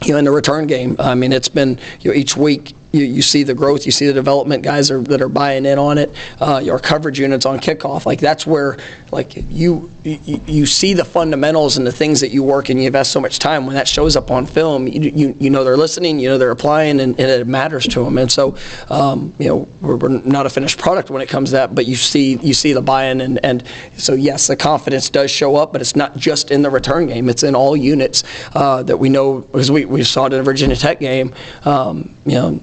you 0.04 0.12
know, 0.12 0.18
in 0.18 0.24
the 0.24 0.30
return 0.30 0.68
game, 0.68 0.94
I 1.00 1.16
mean, 1.16 1.32
it's 1.32 1.48
been 1.48 1.76
you 2.02 2.12
know 2.12 2.16
each 2.16 2.36
week 2.36 2.72
you, 2.92 3.04
you 3.04 3.22
see 3.22 3.42
the 3.42 3.54
growth, 3.54 3.84
you 3.84 3.92
see 3.92 4.06
the 4.06 4.12
development 4.12 4.62
guys 4.62 4.90
are, 4.90 5.02
that 5.02 5.20
are 5.20 5.28
buying 5.28 5.66
in 5.66 5.78
on 5.78 5.98
it. 5.98 6.14
Uh, 6.40 6.60
your 6.62 6.78
coverage 6.78 7.18
units 7.18 7.44
on 7.44 7.58
kickoff, 7.60 8.06
like 8.06 8.18
that's 8.18 8.46
where 8.46 8.78
like 9.12 9.36
you, 9.50 9.90
you 10.04 10.40
you 10.46 10.66
see 10.66 10.94
the 10.94 11.04
fundamentals 11.04 11.76
and 11.76 11.86
the 11.86 11.92
things 11.92 12.20
that 12.20 12.30
you 12.30 12.42
work 12.42 12.70
and 12.70 12.80
you 12.80 12.86
invest 12.86 13.12
so 13.12 13.20
much 13.20 13.38
time. 13.38 13.66
When 13.66 13.74
that 13.74 13.86
shows 13.86 14.16
up 14.16 14.30
on 14.30 14.46
film, 14.46 14.88
you 14.88 15.10
you, 15.14 15.36
you 15.38 15.50
know 15.50 15.64
they're 15.64 15.76
listening, 15.76 16.18
you 16.18 16.28
know 16.28 16.38
they're 16.38 16.50
applying, 16.50 17.00
and, 17.00 17.18
and 17.18 17.30
it 17.30 17.46
matters 17.46 17.86
to 17.88 18.04
them. 18.04 18.16
And 18.16 18.32
so, 18.32 18.56
um, 18.88 19.34
you 19.38 19.48
know, 19.48 19.68
we're, 19.80 19.96
we're, 19.96 20.08
not 20.08 20.46
a 20.46 20.50
finished 20.50 20.78
product 20.78 21.10
when 21.10 21.20
it 21.20 21.28
comes 21.28 21.50
to 21.50 21.56
that, 21.56 21.74
but 21.74 21.86
you 21.86 21.96
see 21.96 22.36
you 22.36 22.54
see 22.54 22.72
the 22.72 22.82
buy-in, 22.82 23.20
and 23.20 23.38
and 23.44 23.64
so 23.96 24.14
yes, 24.14 24.46
the 24.46 24.56
confidence 24.56 25.10
does 25.10 25.30
show 25.30 25.56
up, 25.56 25.72
but 25.72 25.82
it's 25.82 25.96
not 25.96 26.16
just 26.16 26.50
in 26.50 26.62
the 26.62 26.70
return 26.70 27.06
game; 27.06 27.28
it's 27.28 27.42
in 27.42 27.54
all 27.54 27.76
units 27.76 28.24
uh, 28.54 28.82
that 28.84 28.96
we 28.96 29.10
know 29.10 29.40
because 29.40 29.70
we, 29.70 29.84
we 29.84 30.02
saw 30.04 30.24
it 30.24 30.32
in 30.32 30.38
the 30.38 30.42
Virginia 30.42 30.76
Tech 30.76 31.00
game. 31.00 31.34
Um, 31.64 32.16
you 32.24 32.32
know 32.32 32.60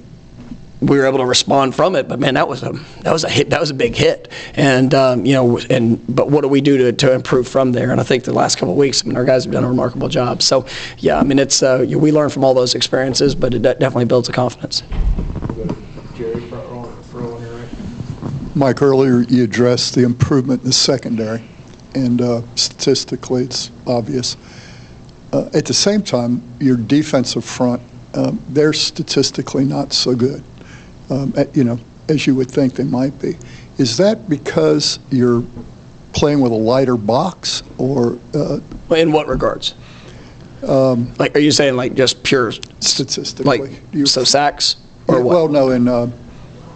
we 0.80 0.98
were 0.98 1.06
able 1.06 1.18
to 1.18 1.24
respond 1.24 1.74
from 1.74 1.96
it. 1.96 2.08
But 2.08 2.20
man, 2.20 2.34
that 2.34 2.48
was 2.48 2.62
a 2.62 2.72
that 3.02 3.12
was 3.12 3.24
a 3.24 3.30
hit. 3.30 3.50
That 3.50 3.60
was 3.60 3.70
a 3.70 3.74
big 3.74 3.94
hit. 3.94 4.30
And 4.54 4.94
um, 4.94 5.24
you 5.24 5.32
know, 5.32 5.58
and 5.70 6.02
but 6.14 6.30
what 6.30 6.42
do 6.42 6.48
we 6.48 6.60
do 6.60 6.76
to, 6.78 6.92
to 6.92 7.12
improve 7.12 7.48
from 7.48 7.72
there? 7.72 7.90
And 7.90 8.00
I 8.00 8.04
think 8.04 8.24
the 8.24 8.32
last 8.32 8.56
couple 8.56 8.72
of 8.72 8.78
weeks, 8.78 9.02
I 9.02 9.08
mean, 9.08 9.16
our 9.16 9.24
guys 9.24 9.44
have 9.44 9.52
done 9.52 9.64
a 9.64 9.68
remarkable 9.68 10.08
job. 10.08 10.42
So 10.42 10.66
yeah, 10.98 11.18
I 11.18 11.22
mean, 11.22 11.38
it's 11.38 11.62
uh, 11.62 11.84
we 11.88 12.12
learn 12.12 12.30
from 12.30 12.44
all 12.44 12.54
those 12.54 12.74
experiences, 12.74 13.34
but 13.34 13.54
it 13.54 13.62
definitely 13.62 14.04
builds 14.04 14.28
the 14.28 14.34
confidence. 14.34 14.82
Mike, 18.54 18.80
earlier 18.80 19.20
you 19.22 19.44
addressed 19.44 19.94
the 19.94 20.02
improvement 20.02 20.62
in 20.62 20.68
the 20.68 20.72
secondary, 20.72 21.42
and 21.94 22.22
uh, 22.22 22.42
statistically 22.54 23.44
it's 23.44 23.70
obvious. 23.86 24.36
Uh, 25.32 25.50
at 25.52 25.66
the 25.66 25.74
same 25.74 26.02
time, 26.02 26.42
your 26.58 26.76
defensive 26.76 27.44
front, 27.44 27.82
um, 28.14 28.42
they're 28.48 28.72
statistically 28.72 29.64
not 29.64 29.92
so 29.92 30.14
good 30.14 30.42
um, 31.10 31.34
you 31.54 31.64
know, 31.64 31.78
as 32.08 32.26
you 32.26 32.34
would 32.34 32.50
think 32.50 32.74
they 32.74 32.84
might 32.84 33.18
be. 33.20 33.36
Is 33.78 33.96
that 33.98 34.28
because 34.28 34.98
you're 35.10 35.44
playing 36.12 36.40
with 36.40 36.52
a 36.52 36.56
lighter 36.56 36.96
box, 36.96 37.62
or 37.78 38.18
uh, 38.34 38.58
in 38.90 39.12
what 39.12 39.28
regards? 39.28 39.74
Um, 40.66 41.12
like, 41.18 41.36
are 41.36 41.40
you 41.40 41.52
saying 41.52 41.76
like 41.76 41.94
just 41.94 42.22
pure 42.22 42.52
statistically? 42.80 43.58
Like, 43.58 43.82
you, 43.92 44.06
so 44.06 44.24
sacks 44.24 44.76
or 45.08 45.18
yeah, 45.18 45.22
what? 45.22 45.34
Well, 45.34 45.48
no, 45.48 45.70
in 45.70 45.88
uh, 45.88 46.10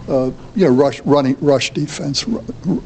uh, 0.07 0.31
you 0.55 0.67
know, 0.67 0.71
rush 0.71 1.01
running 1.01 1.37
rush 1.41 1.71
defense. 1.71 2.25
well, 2.27 2.83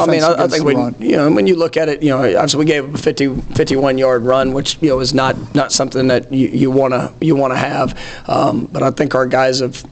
I 0.00 0.06
mean, 0.06 0.22
I, 0.22 0.44
I 0.44 0.48
think 0.48 0.64
when 0.64 0.94
you 0.98 1.16
know 1.16 1.30
when 1.32 1.46
you 1.46 1.56
look 1.56 1.76
at 1.76 1.88
it, 1.88 2.02
you 2.02 2.10
know, 2.10 2.18
obviously 2.18 2.60
we 2.60 2.64
gave 2.64 2.94
a 2.94 2.98
50, 2.98 3.34
51 3.34 3.98
yard 3.98 4.22
run, 4.22 4.52
which 4.52 4.78
you 4.80 4.90
know 4.90 5.00
is 5.00 5.12
not 5.12 5.36
not 5.54 5.72
something 5.72 6.06
that 6.08 6.32
you 6.32 6.70
want 6.70 6.94
to 6.94 7.12
you 7.20 7.34
want 7.34 7.52
to 7.52 7.58
have. 7.58 7.98
Um, 8.28 8.66
but 8.66 8.82
I 8.82 8.90
think 8.90 9.14
our 9.14 9.26
guys 9.26 9.60
have 9.60 9.84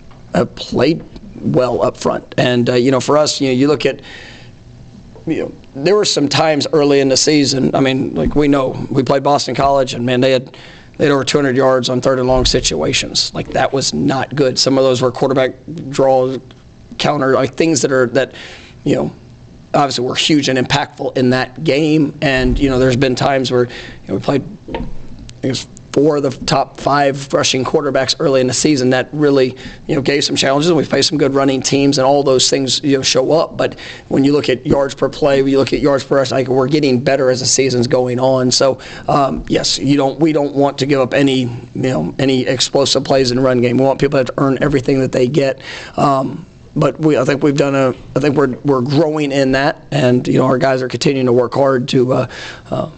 played 0.44 1.04
well 1.40 1.82
up 1.82 1.96
front. 1.96 2.34
And, 2.36 2.68
uh, 2.70 2.74
you 2.74 2.90
know, 2.90 3.00
for 3.00 3.16
us, 3.16 3.40
you 3.40 3.48
know, 3.48 3.54
you 3.54 3.68
look 3.68 3.86
at, 3.86 4.00
you 5.26 5.44
know, 5.44 5.52
there 5.74 5.94
were 5.94 6.04
some 6.04 6.28
times 6.28 6.66
early 6.72 7.00
in 7.00 7.08
the 7.08 7.16
season. 7.16 7.74
I 7.74 7.80
mean, 7.80 8.14
like 8.14 8.34
we 8.34 8.48
know, 8.48 8.86
we 8.90 9.02
played 9.02 9.22
Boston 9.22 9.54
College, 9.54 9.94
and 9.94 10.06
man, 10.06 10.20
they 10.20 10.32
had 10.32 10.56
they 10.96 11.04
had 11.04 11.12
over 11.12 11.24
200 11.24 11.54
yards 11.56 11.90
on 11.90 12.00
third 12.00 12.18
and 12.18 12.26
long 12.26 12.44
situations. 12.46 13.34
Like 13.34 13.48
that 13.48 13.72
was 13.72 13.92
not 13.92 14.34
good. 14.34 14.58
Some 14.58 14.78
of 14.78 14.84
those 14.84 15.02
were 15.02 15.12
quarterback 15.12 15.54
draw, 15.90 16.38
counter, 16.98 17.34
like 17.34 17.54
things 17.54 17.82
that 17.82 17.92
are 17.92 18.06
that, 18.08 18.34
you 18.84 18.94
know, 18.94 19.14
obviously 19.74 20.06
were 20.06 20.14
huge 20.14 20.48
and 20.48 20.58
impactful 20.58 21.16
in 21.18 21.30
that 21.30 21.62
game. 21.62 22.16
And 22.22 22.58
you 22.58 22.70
know, 22.70 22.78
there's 22.78 22.96
been 22.96 23.14
times 23.14 23.50
where 23.50 23.66
you 23.66 23.72
know, 24.08 24.14
we 24.14 24.20
played. 24.20 24.44
I 25.42 25.48
guess 25.48 25.68
four 25.96 26.18
of 26.18 26.22
the 26.22 26.30
top 26.44 26.78
five 26.78 27.32
rushing 27.32 27.64
quarterbacks 27.64 28.14
early 28.18 28.42
in 28.42 28.46
the 28.46 28.52
season 28.52 28.90
that 28.90 29.08
really 29.14 29.56
you 29.86 29.94
know 29.94 30.02
gave 30.02 30.22
some 30.22 30.36
challenges. 30.36 30.70
We've 30.70 30.86
faced 30.86 31.08
some 31.08 31.16
good 31.16 31.32
running 31.32 31.62
teams, 31.62 31.96
and 31.96 32.06
all 32.06 32.22
those 32.22 32.50
things 32.50 32.82
you 32.84 32.98
know 32.98 33.02
show 33.02 33.32
up. 33.32 33.56
But 33.56 33.80
when 34.08 34.22
you 34.22 34.32
look 34.32 34.50
at 34.50 34.66
yards 34.66 34.94
per 34.94 35.08
play, 35.08 35.40
when 35.40 35.50
you 35.50 35.56
look 35.56 35.72
at 35.72 35.80
yards 35.80 36.04
per 36.04 36.16
rush, 36.16 36.32
like 36.32 36.48
we're 36.48 36.68
getting 36.68 37.02
better 37.02 37.30
as 37.30 37.40
the 37.40 37.46
season's 37.46 37.86
going 37.86 38.20
on. 38.20 38.50
So 38.50 38.78
um, 39.08 39.42
yes, 39.48 39.78
you 39.78 39.96
don't 39.96 40.20
we 40.20 40.34
don't 40.34 40.54
want 40.54 40.76
to 40.80 40.86
give 40.86 41.00
up 41.00 41.14
any 41.14 41.44
you 41.44 41.50
know 41.74 42.14
any 42.18 42.42
explosive 42.42 43.02
plays 43.02 43.30
in 43.30 43.40
run 43.40 43.62
game. 43.62 43.78
We 43.78 43.84
want 43.84 43.98
people 43.98 44.22
to 44.22 44.34
earn 44.36 44.58
everything 44.60 45.00
that 45.00 45.12
they 45.12 45.26
get. 45.26 45.62
Um, 45.96 46.44
but 46.76 47.00
we, 47.00 47.16
I 47.16 47.24
think 47.24 47.42
we've 47.42 47.56
done 47.56 47.74
a. 47.74 47.94
I 48.14 48.20
think 48.20 48.36
we're 48.36 48.54
we're 48.66 48.82
growing 48.82 49.32
in 49.32 49.52
that, 49.52 49.86
and 49.90 50.28
you 50.28 50.34
know 50.34 50.44
our 50.44 50.58
guys 50.58 50.82
are 50.82 50.88
continuing 50.88 51.24
to 51.24 51.32
work 51.32 51.54
hard 51.54 51.88
to 51.88 52.12
uh, 52.12 52.30
uh, 52.70 52.90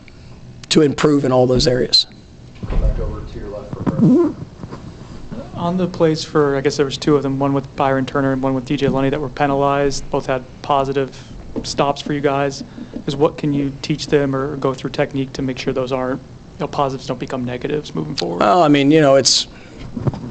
to 0.71 0.83
improve 0.83 1.25
in 1.25 1.31
all 1.31 1.47
those 1.47 1.69
areas. 1.69 2.09
Come 2.69 2.81
back 2.81 2.99
over 2.99 3.25
to 3.25 3.39
your 3.39 3.49
left 3.49 3.73
for 3.75 4.35
On 5.55 5.77
the 5.77 5.89
plays 5.89 6.25
for, 6.25 6.57
I 6.57 6.61
guess 6.61 6.77
there 6.77 6.87
was 6.87 6.97
two 6.97 7.17
of 7.17 7.23
them, 7.23 7.39
one 7.39 7.53
with 7.53 7.75
Byron 7.75 8.07
Turner 8.07 8.33
and 8.33 8.43
one 8.43 8.55
with 8.55 8.69
DJ 8.69 8.91
Lundy 8.91 9.11
that 9.11 9.21
were 9.21 9.29
penalized. 9.29 10.09
Both 10.11 10.27
had 10.27 10.45
positive 10.63 11.17
stops 11.65 12.01
for 12.01 12.13
you 12.13 12.21
guys. 12.21 12.63
Is 13.07 13.17
what 13.17 13.39
can 13.39 13.53
you 13.53 13.73
teach 13.83 14.07
them 14.07 14.37
or 14.37 14.57
go 14.57 14.75
through 14.75 14.91
technique 14.91 15.33
to 15.35 15.43
make 15.43 15.59
sure 15.59 15.73
those 15.73 15.91
aren't, 15.91 16.21
you 16.21 16.61
know, 16.61 16.69
positives 16.69 17.07
don't 17.09 17.19
become 17.19 17.45
negatives 17.45 17.95
moving 17.95 18.15
forward? 18.15 18.41
Well, 18.41 18.63
I 18.63 18.69
mean, 18.69 18.91
you 18.91 19.01
know, 19.01 19.17
it's 19.17 19.49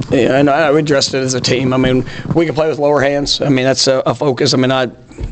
yeah, 0.09 0.37
and 0.37 0.49
I, 0.49 0.71
we 0.71 0.79
addressed 0.79 1.13
it 1.13 1.19
as 1.19 1.33
a 1.33 1.41
team. 1.41 1.73
I 1.73 1.77
mean, 1.77 2.05
we 2.33 2.45
can 2.45 2.55
play 2.55 2.69
with 2.69 2.79
lower 2.79 3.01
hands. 3.01 3.41
I 3.41 3.49
mean, 3.49 3.65
that's 3.65 3.87
a, 3.87 3.99
a, 4.05 4.15
focus. 4.15 4.53
I 4.53 4.57
mean, 4.57 4.71
I, 4.71 4.85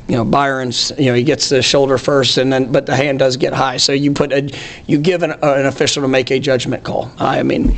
you 0.08 0.16
know, 0.16 0.26
Byron's, 0.26 0.92
you 0.98 1.06
know, 1.06 1.16
he 1.16 1.24
gets 1.24 1.50
the 1.50 1.62
shoulder 1.62 1.98
first, 1.98 2.38
and 2.38 2.54
then 2.54 2.72
but 2.72 2.86
the 2.86 2.96
hand 2.96 3.20
does 3.20 3.38
get 3.38 3.54
high. 3.54 3.78
So 3.78 3.92
you 3.92 4.12
put 4.12 4.32
a, 4.32 4.52
you 4.86 5.00
give 5.00 5.24
an, 5.24 5.32
uh, 5.32 5.56
an 5.58 5.66
official 5.66 6.04
to 6.04 6.08
make 6.08 6.30
a 6.32 6.40
judgment 6.40 6.84
call. 6.84 7.12
I 7.18 7.42
mean, 7.42 7.78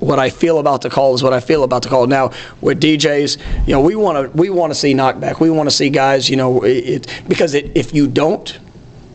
what 0.00 0.18
I 0.18 0.30
feel 0.30 0.58
about 0.58 0.82
the 0.82 0.90
call 0.90 1.14
is 1.14 1.22
what 1.22 1.32
I 1.32 1.40
feel 1.40 1.62
about 1.62 1.82
the 1.82 1.88
call. 1.88 2.06
Now 2.06 2.32
with 2.60 2.80
DJs, 2.80 3.66
you 3.66 3.74
know, 3.74 3.80
we 3.80 3.94
want 3.94 4.32
to 4.32 4.36
we 4.36 4.50
want 4.50 4.72
to 4.72 4.74
see 4.74 4.92
knockback. 4.92 5.38
We 5.38 5.50
want 5.50 5.68
to 5.68 5.74
see 5.74 5.88
guys, 5.88 6.28
you 6.28 6.36
know, 6.36 6.62
it, 6.64 7.06
because 7.28 7.54
it, 7.54 7.76
if 7.76 7.94
you 7.94 8.08
don't, 8.08 8.58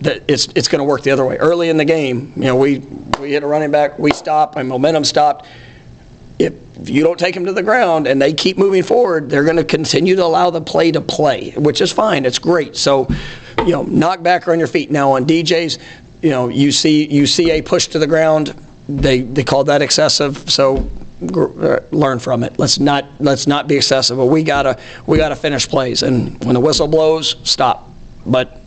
that 0.01 0.23
it's 0.27 0.47
it's 0.55 0.67
going 0.69 0.79
to 0.79 0.85
work 0.85 1.03
the 1.03 1.11
other 1.11 1.25
way. 1.25 1.37
Early 1.37 1.69
in 1.69 1.77
the 1.77 1.85
game, 1.85 2.31
you 2.35 2.43
know, 2.43 2.55
we 2.55 2.79
we 3.19 3.31
hit 3.31 3.43
a 3.43 3.47
running 3.47 3.71
back, 3.71 3.99
we 3.99 4.11
stop, 4.11 4.55
and 4.55 4.69
momentum 4.69 5.03
stopped. 5.03 5.47
If 6.45 6.89
you 6.89 7.03
don't 7.03 7.19
take 7.19 7.35
them 7.35 7.45
to 7.45 7.53
the 7.53 7.63
ground 7.63 8.07
and 8.07 8.21
they 8.21 8.33
keep 8.33 8.57
moving 8.57 8.83
forward, 8.83 9.29
they're 9.29 9.43
going 9.43 9.57
to 9.57 9.63
continue 9.63 10.15
to 10.15 10.23
allow 10.23 10.49
the 10.49 10.61
play 10.61 10.91
to 10.91 11.01
play, 11.01 11.51
which 11.51 11.81
is 11.81 11.91
fine. 11.91 12.25
It's 12.25 12.39
great. 12.39 12.75
So, 12.75 13.07
you 13.59 13.71
know, 13.71 13.83
knock 13.83 14.23
back 14.23 14.47
on 14.47 14.57
your 14.57 14.67
feet. 14.67 14.91
Now 14.91 15.11
on 15.11 15.25
DJs, 15.25 15.79
you 16.21 16.29
know, 16.29 16.49
you 16.49 16.71
see 16.71 17.07
you 17.07 17.25
see 17.25 17.51
a 17.51 17.61
push 17.61 17.87
to 17.87 17.99
the 17.99 18.07
ground. 18.07 18.55
They 18.87 19.21
they 19.21 19.43
call 19.43 19.63
that 19.65 19.81
excessive. 19.81 20.49
So 20.49 20.89
uh, 21.35 21.79
learn 21.91 22.19
from 22.19 22.43
it. 22.43 22.57
Let's 22.57 22.79
not 22.79 23.05
let's 23.19 23.47
not 23.47 23.67
be 23.67 23.75
excessive. 23.75 24.17
But 24.17 24.27
we 24.27 24.43
gotta 24.43 24.79
we 25.05 25.17
gotta 25.17 25.35
finish 25.35 25.67
plays, 25.67 26.03
and 26.03 26.43
when 26.43 26.53
the 26.53 26.59
whistle 26.59 26.87
blows, 26.87 27.35
stop. 27.43 27.89
But 28.25 28.61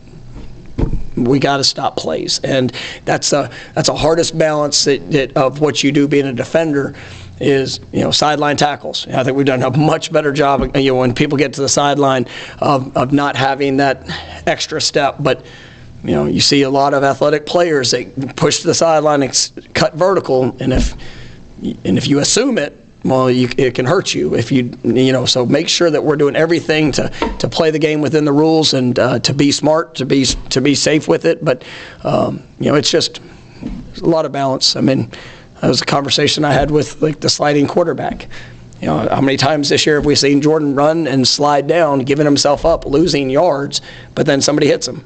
we 1.15 1.39
got 1.39 1.57
to 1.57 1.63
stop 1.63 1.95
plays, 1.95 2.39
and 2.43 2.73
that's 3.05 3.33
a 3.33 3.49
that's 3.73 3.89
a 3.89 3.95
hardest 3.95 4.37
balance 4.37 4.83
that, 4.85 5.11
that 5.11 5.35
of 5.37 5.61
what 5.61 5.83
you 5.83 5.91
do 5.91 6.07
being 6.07 6.25
a 6.25 6.33
defender 6.33 6.93
is 7.39 7.79
you 7.91 8.01
know 8.01 8.11
sideline 8.11 8.57
tackles. 8.57 9.07
I 9.07 9.23
think 9.23 9.37
we've 9.37 9.45
done 9.45 9.63
a 9.63 9.75
much 9.77 10.11
better 10.11 10.31
job. 10.31 10.75
You 10.75 10.91
know 10.91 10.99
when 10.99 11.13
people 11.13 11.37
get 11.37 11.53
to 11.53 11.61
the 11.61 11.69
sideline 11.69 12.27
of, 12.59 12.95
of 12.95 13.11
not 13.13 13.35
having 13.35 13.77
that 13.77 14.03
extra 14.47 14.79
step, 14.81 15.17
but 15.19 15.45
you 16.03 16.11
know 16.11 16.25
you 16.25 16.39
see 16.39 16.61
a 16.61 16.69
lot 16.69 16.93
of 16.93 17.03
athletic 17.03 17.45
players 17.45 17.91
that 17.91 18.35
push 18.35 18.61
to 18.61 18.67
the 18.67 18.73
sideline 18.73 19.23
and 19.23 19.73
cut 19.73 19.95
vertical, 19.95 20.55
and 20.59 20.73
if 20.73 20.93
and 21.61 21.97
if 21.97 22.07
you 22.07 22.19
assume 22.19 22.57
it, 22.57 22.85
well, 23.05 23.29
you, 23.29 23.47
it 23.57 23.75
can 23.75 23.85
hurt 23.85 24.15
you 24.15 24.33
if 24.33 24.51
you, 24.51 24.75
you 24.83 25.13
know. 25.13 25.25
So 25.25 25.45
make 25.45 25.69
sure 25.69 25.91
that 25.91 26.03
we're 26.03 26.15
doing 26.15 26.35
everything 26.35 26.91
to, 26.93 27.09
to 27.37 27.47
play 27.47 27.69
the 27.69 27.77
game 27.77 28.01
within 28.01 28.25
the 28.25 28.31
rules 28.31 28.73
and 28.73 28.97
uh, 28.97 29.19
to 29.19 29.33
be 29.33 29.51
smart, 29.51 29.95
to 29.95 30.05
be 30.05 30.25
to 30.25 30.59
be 30.59 30.73
safe 30.73 31.07
with 31.07 31.25
it. 31.25 31.45
But 31.45 31.63
um, 32.03 32.43
you 32.59 32.71
know, 32.71 32.75
it's 32.75 32.89
just 32.89 33.21
a 34.01 34.05
lot 34.05 34.25
of 34.25 34.31
balance. 34.31 34.75
I 34.75 34.81
mean, 34.81 35.11
that 35.61 35.67
was 35.67 35.81
a 35.81 35.85
conversation 35.85 36.45
I 36.45 36.53
had 36.53 36.71
with 36.71 37.01
like 37.01 37.19
the 37.19 37.29
sliding 37.29 37.67
quarterback. 37.67 38.27
You 38.81 38.87
know, 38.87 39.07
how 39.09 39.21
many 39.21 39.37
times 39.37 39.69
this 39.69 39.85
year 39.85 39.95
have 39.95 40.05
we 40.05 40.15
seen 40.15 40.41
Jordan 40.41 40.75
run 40.75 41.07
and 41.07 41.27
slide 41.27 41.67
down, 41.67 41.99
giving 41.99 42.25
himself 42.25 42.65
up, 42.65 42.85
losing 42.85 43.29
yards, 43.29 43.81
but 44.13 44.25
then 44.25 44.41
somebody 44.41 44.67
hits 44.67 44.87
him? 44.87 45.03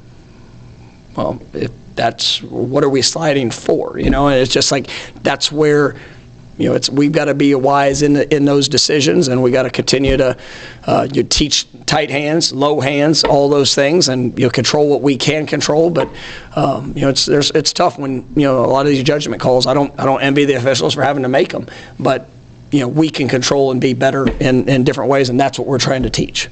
Well, 1.16 1.40
if 1.54 1.70
that's 1.94 2.42
what 2.42 2.82
are 2.82 2.88
we 2.88 3.02
sliding 3.02 3.50
for? 3.50 3.98
You 3.98 4.10
know, 4.10 4.28
and 4.28 4.40
it's 4.40 4.52
just 4.52 4.72
like 4.72 4.90
that's 5.22 5.52
where 5.52 5.96
you 6.60 6.68
know, 6.68 6.74
it's 6.74 6.90
we've 6.90 7.12
got 7.12 7.26
to 7.26 7.34
be 7.34 7.54
wise 7.54 8.02
in 8.02 8.12
the, 8.12 8.34
in 8.34 8.44
those 8.44 8.68
decisions, 8.68 9.28
and 9.28 9.42
we 9.42 9.50
got 9.50 9.62
to 9.62 9.70
continue 9.70 10.16
to 10.16 10.36
uh, 10.84 11.08
you 11.12 11.22
teach 11.22 11.66
tight 11.86 12.10
hands, 12.10 12.52
low 12.52 12.80
hands, 12.80 13.24
all 13.24 13.48
those 13.48 13.74
things, 13.74 14.08
and 14.08 14.38
you 14.38 14.46
know, 14.46 14.50
control 14.50 14.88
what 14.88 15.02
we 15.02 15.16
can 15.16 15.46
control. 15.46 15.90
But 15.90 16.08
um, 16.56 16.92
you 16.94 17.02
know, 17.02 17.08
it's 17.08 17.24
there's 17.26 17.50
it's 17.52 17.72
tough 17.72 17.98
when 17.98 18.26
you 18.36 18.42
know 18.42 18.64
a 18.64 18.66
lot 18.66 18.86
of 18.86 18.92
these 18.92 19.02
judgment 19.02 19.40
calls. 19.40 19.66
I 19.66 19.74
don't 19.74 19.98
I 19.98 20.04
don't 20.04 20.20
envy 20.20 20.44
the 20.44 20.54
officials 20.54 20.94
for 20.94 21.02
having 21.02 21.22
to 21.22 21.28
make 21.28 21.50
them, 21.50 21.66
but 21.98 22.28
you 22.70 22.80
know, 22.80 22.88
we 22.88 23.10
can 23.10 23.28
control 23.28 23.72
and 23.72 23.80
be 23.80 23.94
better 23.94 24.28
in, 24.38 24.68
in 24.68 24.84
different 24.84 25.10
ways, 25.10 25.28
and 25.28 25.40
that's 25.40 25.58
what 25.58 25.66
we're 25.66 25.78
trying 25.78 26.02
to 26.04 26.10
teach. 26.10 26.48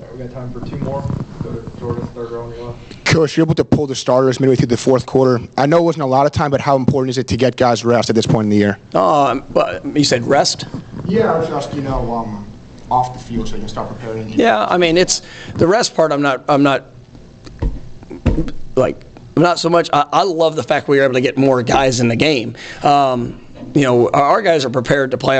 All 0.00 0.06
right, 0.06 0.16
we 0.16 0.18
got 0.24 0.32
time 0.32 0.52
for 0.52 0.66
two 0.66 0.78
more. 0.78 1.02
Go 1.42 1.54
to 1.54 1.78
Jordan, 1.78 2.06
third 2.08 2.30
row. 2.32 2.69
Coach, 3.10 3.36
you're 3.36 3.44
able 3.44 3.56
to 3.56 3.64
pull 3.64 3.88
the 3.88 3.96
starters 3.96 4.38
midway 4.38 4.54
through 4.54 4.68
the 4.68 4.76
fourth 4.76 5.04
quarter. 5.04 5.44
I 5.58 5.66
know 5.66 5.78
it 5.78 5.82
wasn't 5.82 6.04
a 6.04 6.06
lot 6.06 6.26
of 6.26 6.32
time, 6.32 6.52
but 6.52 6.60
how 6.60 6.76
important 6.76 7.10
is 7.10 7.18
it 7.18 7.26
to 7.28 7.36
get 7.36 7.56
guys 7.56 7.84
rest 7.84 8.08
at 8.08 8.14
this 8.14 8.26
point 8.26 8.44
in 8.44 8.50
the 8.50 8.56
year? 8.56 8.78
Um, 8.94 9.44
but 9.50 9.84
you 9.84 10.04
said 10.04 10.22
rest. 10.22 10.66
Yeah, 11.06 11.44
just 11.48 11.74
you 11.74 11.80
know, 11.80 12.14
um, 12.14 12.46
off 12.88 13.12
the 13.12 13.18
field 13.18 13.48
so 13.48 13.56
you 13.56 13.62
can 13.62 13.68
start 13.68 13.88
preparing. 13.88 14.28
Yeah, 14.28 14.64
I 14.64 14.78
mean 14.78 14.96
it's 14.96 15.22
the 15.56 15.66
rest 15.66 15.96
part. 15.96 16.12
I'm 16.12 16.22
not. 16.22 16.44
I'm 16.48 16.62
not 16.62 16.84
like. 18.76 19.04
I'm 19.36 19.42
not 19.42 19.58
so 19.58 19.68
much. 19.68 19.90
I, 19.92 20.06
I 20.12 20.22
love 20.22 20.54
the 20.54 20.62
fact 20.62 20.86
we 20.86 20.98
were 20.98 21.04
able 21.04 21.14
to 21.14 21.20
get 21.20 21.36
more 21.36 21.64
guys 21.64 21.98
in 21.98 22.06
the 22.06 22.16
game. 22.16 22.56
Um, 22.84 23.44
you 23.74 23.82
know, 23.82 24.08
our 24.10 24.42
guys 24.42 24.64
are 24.64 24.70
prepared 24.70 25.12
to 25.12 25.18
play. 25.18 25.36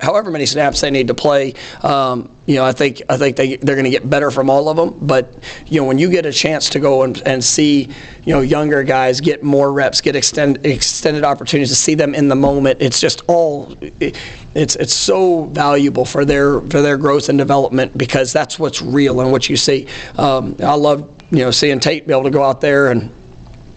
However 0.00 0.30
many 0.30 0.46
snaps 0.46 0.80
they 0.80 0.90
need 0.90 1.08
to 1.08 1.14
play, 1.14 1.54
um, 1.82 2.30
you 2.46 2.56
know, 2.56 2.64
I 2.64 2.72
think 2.72 3.02
I 3.08 3.16
think 3.16 3.36
they 3.36 3.56
they're 3.56 3.74
going 3.74 3.84
to 3.84 3.90
get 3.90 4.08
better 4.08 4.30
from 4.30 4.50
all 4.50 4.68
of 4.68 4.76
them. 4.76 4.98
But 5.00 5.34
you 5.66 5.80
know, 5.80 5.86
when 5.86 5.98
you 5.98 6.10
get 6.10 6.26
a 6.26 6.32
chance 6.32 6.68
to 6.70 6.80
go 6.80 7.02
and, 7.02 7.20
and 7.26 7.42
see, 7.42 7.88
you 8.24 8.34
know, 8.34 8.40
younger 8.40 8.82
guys 8.82 9.20
get 9.20 9.42
more 9.42 9.72
reps, 9.72 10.00
get 10.00 10.14
extend, 10.14 10.64
extended 10.64 11.24
opportunities 11.24 11.70
to 11.70 11.74
see 11.74 11.94
them 11.94 12.14
in 12.14 12.28
the 12.28 12.36
moment, 12.36 12.82
it's 12.82 13.00
just 13.00 13.22
all 13.28 13.74
it's 13.80 14.76
it's 14.76 14.94
so 14.94 15.44
valuable 15.44 16.04
for 16.04 16.24
their 16.24 16.60
for 16.60 16.82
their 16.82 16.98
growth 16.98 17.28
and 17.28 17.38
development 17.38 17.96
because 17.96 18.32
that's 18.32 18.58
what's 18.58 18.82
real 18.82 19.20
and 19.20 19.32
what 19.32 19.48
you 19.48 19.56
see. 19.56 19.86
Um, 20.18 20.56
I 20.60 20.74
love 20.74 21.10
you 21.30 21.38
know 21.38 21.50
seeing 21.50 21.80
Tate 21.80 22.06
be 22.06 22.12
able 22.12 22.24
to 22.24 22.30
go 22.30 22.42
out 22.42 22.60
there 22.60 22.90
and 22.90 23.10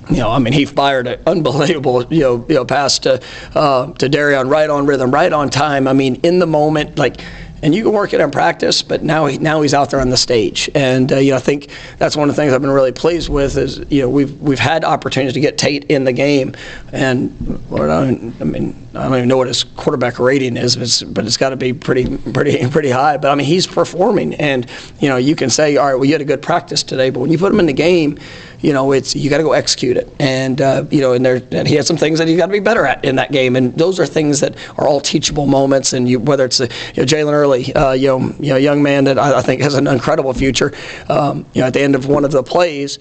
you 0.10 0.18
know, 0.18 0.32
I 0.32 0.40
mean, 0.40 0.54
he 0.54 0.66
fired 0.66 1.08
an 1.08 1.20
unbelievable, 1.26 2.06
you 2.14 2.22
know, 2.22 2.46
you 2.48 2.56
know 2.56 2.66
pass 2.66 3.00
to 3.00 3.22
uh, 3.56 3.92
to 3.94 4.10
Darion 4.10 4.50
right 4.50 4.70
on 4.70 4.86
rhythm, 4.86 5.12
right 5.12 5.32
on 5.32 5.50
time. 5.50 5.88
I 5.88 5.94
mean, 5.94 6.16
in 6.24 6.40
the 6.40 6.48
moment, 6.48 6.98
like 6.98 7.22
and 7.64 7.74
you 7.74 7.84
can 7.84 7.92
work 7.92 8.14
it 8.14 8.22
in 8.22 8.30
practice, 8.30 8.84
but 8.84 9.04
now 9.04 9.26
he, 9.26 9.38
now 9.40 9.62
he's 9.62 9.74
out 9.74 9.90
there 9.90 10.00
on 10.00 10.10
the 10.10 10.18
stage, 10.18 10.70
and 10.76 11.12
uh, 11.12 11.18
you 11.18 11.32
know 11.32 11.38
I 11.38 11.40
think 11.40 11.70
that's 11.98 12.16
one 12.16 12.30
of 12.30 12.36
the 12.36 12.42
things 12.42 12.54
I've 12.54 12.62
been 12.62 12.70
really 12.70 12.92
pleased 12.92 13.30
with 13.30 13.58
is 13.58 13.80
you 13.90 14.02
know 14.02 14.10
we've 14.10 14.40
we've 14.40 14.60
had 14.60 14.84
opportunities 14.84 15.34
to 15.34 15.40
get 15.40 15.58
Tate 15.58 15.86
in 15.86 16.04
the 16.04 16.14
game, 16.14 16.54
and 16.92 17.62
Lord, 17.72 17.90
I, 17.90 18.10
I 18.10 18.44
mean 18.44 18.88
I 18.94 19.04
don't 19.04 19.16
even 19.18 19.28
know 19.28 19.38
what 19.38 19.48
his 19.48 19.64
quarterback 19.64 20.20
rating 20.20 20.56
is, 20.56 20.76
but 20.76 20.84
it's, 20.84 21.04
but 21.04 21.26
it's 21.26 21.38
got 21.38 21.50
to 21.50 21.56
be 21.56 21.74
pretty 21.74 22.18
pretty 22.18 22.68
pretty 22.70 22.92
high. 22.92 23.18
But 23.18 23.32
I 23.32 23.36
mean 23.36 23.48
he's 23.48 23.66
performing, 23.66 24.36
and 24.36 24.70
you 25.00 25.10
know 25.10 25.18
you 25.18 25.36
can 25.36 25.50
say 25.50 25.78
all 25.78 25.88
right, 25.88 25.96
well 25.96 26.06
you 26.06 26.12
had 26.12 26.22
a 26.22 26.26
good 26.26 26.44
practice 26.44 26.84
today, 26.84 27.10
but 27.10 27.22
when 27.22 27.32
you 27.32 27.40
put 27.40 27.52
him 27.52 27.60
in 27.60 27.66
the 27.66 27.74
game, 27.74 28.20
you 28.62 28.74
know 28.74 28.92
it's 28.92 29.16
you 29.16 29.30
got 29.30 29.38
to 29.38 29.44
go 29.44 29.54
execute 29.54 29.98
it, 29.98 30.14
and 30.20 30.62
uh, 30.62 30.86
you 30.90 31.02
know 31.02 31.14
and 31.14 31.26
there 31.26 31.42
and 31.52 31.68
he 31.68 31.76
had 31.76 31.86
some 31.86 31.98
things 31.98 32.20
that 32.20 32.28
he's 32.28 32.38
got 32.38 32.48
to 32.48 32.52
be 32.52 32.60
better 32.60 32.86
at 32.86 33.04
in 33.06 33.16
that 33.16 33.32
game, 33.32 33.56
and 33.56 33.74
those 33.76 34.00
are 34.00 34.06
things 34.06 34.40
that 34.40 34.56
are 34.78 34.88
all 34.88 35.00
teachable 35.00 35.46
moments, 35.46 35.94
and 35.94 36.08
you 36.10 36.20
whether 36.20 36.46
it's 36.46 36.58
the, 36.58 36.66
you 36.96 37.04
know, 37.04 37.06
Jalen 37.06 37.34
Early, 37.34 37.74
uh, 37.74 37.92
you 37.94 38.08
know 38.08 38.20
you 38.40 38.50
know 38.50 38.58
young 38.58 38.82
man 38.82 39.04
that 39.06 39.20
I, 39.20 39.40
I 39.40 39.42
think 39.42 39.62
has 39.62 39.76
an 39.76 39.88
incredible 39.88 40.34
future, 40.34 40.74
um, 41.10 41.46
you 41.54 41.62
know 41.62 41.68
at 41.68 41.74
the 41.74 41.82
end 41.82 41.96
of 41.96 42.08
one 42.08 42.26
of 42.26 42.32
the 42.32 42.44
plays 42.44 43.00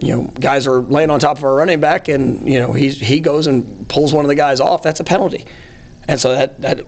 you 0.00 0.08
know, 0.14 0.24
guys 0.24 0.66
are 0.66 0.80
laying 0.80 1.10
on 1.10 1.18
top 1.20 1.38
of 1.38 1.44
a 1.44 1.50
running 1.50 1.80
back, 1.80 2.08
and 2.08 2.46
you 2.46 2.58
know 2.58 2.72
he 2.72 2.90
he 2.90 3.20
goes 3.20 3.46
and 3.46 3.88
pulls 3.88 4.12
one 4.12 4.24
of 4.24 4.28
the 4.28 4.34
guys 4.34 4.60
off. 4.60 4.82
That's 4.82 5.00
a 5.00 5.04
penalty, 5.04 5.46
and 6.08 6.20
so 6.20 6.32
that 6.32 6.60
that. 6.60 6.86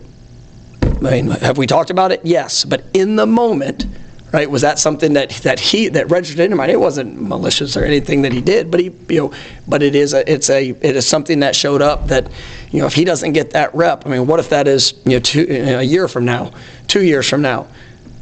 I 0.83 1.11
mean, 1.11 1.31
have 1.31 1.59
we 1.59 1.67
talked 1.67 1.91
about 1.91 2.11
it? 2.11 2.21
Yes, 2.25 2.65
but 2.65 2.85
in 2.93 3.15
the 3.17 3.27
moment, 3.27 3.87
right? 4.33 4.51
Was 4.51 4.63
that 4.63 4.79
something 4.79 5.15
that 5.15 5.31
that 5.43 5.59
he 5.59 5.89
that 5.89 6.11
registered 6.11 6.41
in 6.41 6.53
him? 6.53 6.61
It 6.61 6.81
wasn't 6.81 7.21
malicious 7.21 7.77
or 7.77 7.85
anything 7.85 8.23
that 8.23 8.33
he 8.33 8.41
did, 8.41 8.71
but 8.71 8.81
he 8.81 8.93
you 9.09 9.21
know, 9.21 9.33
but 9.67 9.83
it 9.83 9.95
is 9.95 10.15
a 10.15 10.31
it's 10.31 10.51
a 10.51 10.71
it 10.71 10.97
is 10.97 11.07
something 11.07 11.41
that 11.41 11.57
showed 11.57 11.83
up 11.83 12.09
that 12.09 12.31
you 12.71 12.81
know 12.81 12.87
if 12.87 12.95
he 12.95 13.05
doesn't 13.05 13.33
get 13.33 13.51
that 13.53 13.75
rep, 13.75 14.07
I 14.07 14.11
mean, 14.11 14.27
what 14.27 14.41
if 14.41 14.51
that 14.51 14.69
is 14.69 14.95
you 15.05 15.13
know 15.13 15.21
two, 15.21 15.47
a 15.49 15.83
year 15.83 16.09
from 16.09 16.25
now, 16.25 16.53
two 16.87 17.05
years 17.05 17.29
from 17.29 17.43
now, 17.43 17.69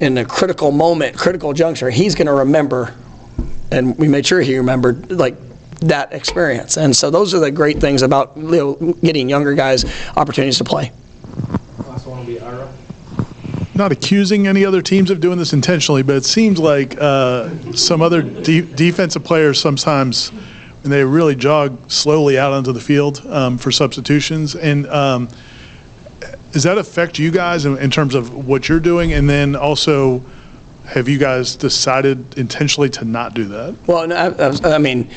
in 0.01 0.19
a 0.19 0.25
critical 0.25 0.73
moment, 0.73 1.17
critical 1.17 1.53
juncture, 1.53 1.91
he's 1.91 2.15
going 2.15 2.27
to 2.27 2.33
remember 2.33 2.95
and 3.71 3.97
we 3.99 4.09
made 4.09 4.27
sure 4.27 4.41
he 4.41 4.57
remembered 4.57 5.11
like 5.11 5.37
that 5.81 6.13
experience. 6.13 6.77
And 6.77 6.95
so 6.95 7.11
those 7.11 7.35
are 7.35 7.39
the 7.39 7.51
great 7.51 7.81
things 7.81 8.03
about 8.03 8.37
you 8.37 8.43
know, 8.43 8.75
getting 9.03 9.29
younger 9.29 9.55
guys 9.55 9.85
opportunities 10.17 10.59
to 10.59 10.65
play. 10.65 10.93
Last 11.87 12.07
one 12.07 12.19
will 12.19 12.27
be 12.27 12.41
Ira. 12.41 12.73
Not 13.77 13.93
accusing 13.93 14.47
any 14.47 14.65
other 14.65 14.81
teams 14.81 15.11
of 15.11 15.21
doing 15.21 15.37
this 15.37 15.53
intentionally, 15.53 16.03
but 16.03 16.17
it 16.17 16.25
seems 16.25 16.59
like 16.59 16.97
uh, 16.99 17.51
some 17.73 18.01
other 18.01 18.23
de- 18.23 18.63
defensive 18.63 19.23
players 19.23 19.61
sometimes, 19.61 20.31
when 20.83 20.91
they 20.91 21.05
really 21.05 21.35
jog 21.35 21.91
slowly 21.91 22.39
out 22.39 22.53
onto 22.53 22.73
the 22.73 22.81
field 22.81 23.25
um, 23.27 23.59
for 23.59 23.71
substitutions, 23.71 24.57
and 24.57 24.87
um, 24.87 25.29
does 26.53 26.63
that 26.63 26.79
affect 26.79 27.19
you 27.19 27.31
guys 27.31 27.67
in, 27.67 27.77
in 27.77 27.91
terms 27.91 28.15
of 28.15 28.47
what 28.47 28.67
you're 28.67 28.81
doing, 28.81 29.13
and 29.13 29.29
then 29.29 29.55
also 29.55 30.25
have 30.87 31.07
you 31.07 31.19
guys 31.19 31.55
decided 31.55 32.39
intentionally 32.39 32.89
to 32.89 33.05
not 33.05 33.35
do 33.35 33.45
that? 33.45 33.77
Well, 33.87 34.11
I, 34.11 34.75
I 34.75 34.79
mean, 34.79 35.11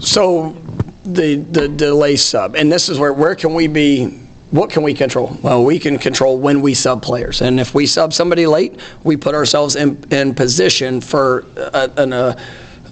so 0.00 0.56
the 1.04 1.36
the 1.36 1.68
delay 1.68 2.16
sub, 2.16 2.56
and 2.56 2.72
this 2.72 2.88
is 2.88 2.98
where 2.98 3.12
where 3.12 3.36
can 3.36 3.54
we 3.54 3.68
be? 3.68 4.25
What 4.50 4.70
can 4.70 4.82
we 4.82 4.94
control? 4.94 5.36
Well, 5.42 5.64
we 5.64 5.78
can 5.78 5.98
control 5.98 6.38
when 6.38 6.62
we 6.62 6.72
sub 6.72 7.02
players, 7.02 7.42
and 7.42 7.58
if 7.58 7.74
we 7.74 7.86
sub 7.86 8.12
somebody 8.12 8.46
late, 8.46 8.80
we 9.02 9.16
put 9.16 9.34
ourselves 9.34 9.74
in 9.74 10.02
in 10.12 10.34
position 10.34 11.00
for 11.00 11.44
a, 11.56 11.90
an 11.96 12.12
a, 12.12 12.36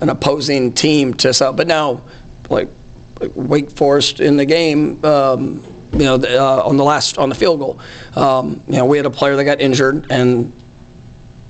an 0.01 0.09
opposing 0.09 0.73
team 0.73 1.14
to 1.14 1.33
sub. 1.33 1.57
But 1.57 1.69
now, 1.69 2.03
like, 2.51 2.69
like 3.21 3.31
Wake 3.35 3.71
Forest 3.71 4.21
in 4.21 4.37
the 4.37 4.45
game. 4.45 5.05
Um, 5.05 5.64
you 5.93 6.01
know, 6.01 6.17
uh, 6.17 6.67
on 6.67 6.77
the 6.77 6.83
last 6.83 7.19
on 7.19 7.29
the 7.29 7.37
field 7.37 7.61
goal, 7.61 7.79
um, 8.17 8.61
you 8.67 8.73
know, 8.73 8.85
we 8.85 8.97
had 8.97 9.07
a 9.07 9.11
player 9.11 9.37
that 9.37 9.45
got 9.45 9.61
injured, 9.61 10.09
and 10.11 10.53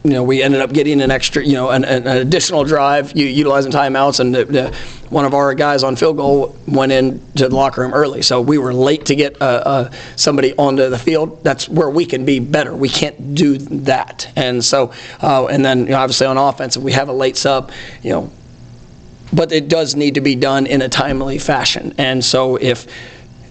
you 0.05 0.11
know, 0.11 0.23
we 0.23 0.43
ended 0.43 0.61
up 0.61 0.71
getting 0.71 1.01
an 1.01 1.11
extra, 1.11 1.43
you 1.43 1.55
know, 1.55 1.71
an, 1.71 1.83
an 1.83 2.07
additional 2.07 2.63
drive, 2.63 3.17
utilizing 3.17 3.73
timeouts, 3.73 4.21
and 4.21 4.35
the, 4.35 4.45
the, 4.45 4.77
one 5.09 5.25
of 5.25 5.33
our 5.33 5.55
guys 5.55 5.83
on 5.83 5.97
field 5.97 6.19
goal 6.19 6.55
went 6.69 6.93
into 6.93 7.49
the 7.49 7.57
locker 7.57 7.81
room 7.81 7.95
early, 7.95 8.21
so 8.21 8.39
we 8.43 8.59
were 8.59 8.75
late 8.75 9.07
to 9.07 9.17
get 9.17 9.41
uh, 9.41 9.45
uh, 9.45 9.91
somebody 10.17 10.55
onto 10.59 10.91
the 10.91 10.99
field. 10.99 11.43
That's 11.43 11.71
where 11.71 11.89
we 11.89 12.05
can 12.05 12.27
be 12.27 12.39
better. 12.39 12.77
We 12.77 12.91
can't 12.91 13.35
do 13.35 13.57
that, 13.57 14.31
and 14.37 14.63
so, 14.63 14.93
uh, 15.23 15.47
and 15.47 15.65
then 15.65 15.81
you 15.81 15.93
know, 15.93 15.99
obviously 15.99 16.27
on 16.27 16.37
offense, 16.37 16.77
if 16.77 16.83
we 16.83 16.93
have 16.93 17.09
a 17.09 17.13
late 17.13 17.39
sub, 17.39 17.73
you 18.03 18.11
know, 18.11 18.31
but 19.33 19.53
it 19.53 19.69
does 19.69 19.97
need 19.97 20.15
to 20.15 20.21
be 20.21 20.37
done 20.37 20.67
in 20.67 20.83
a 20.83 20.89
timely 20.91 21.39
fashion, 21.39 21.95
and 21.97 22.23
so 22.23 22.57
if 22.57 22.87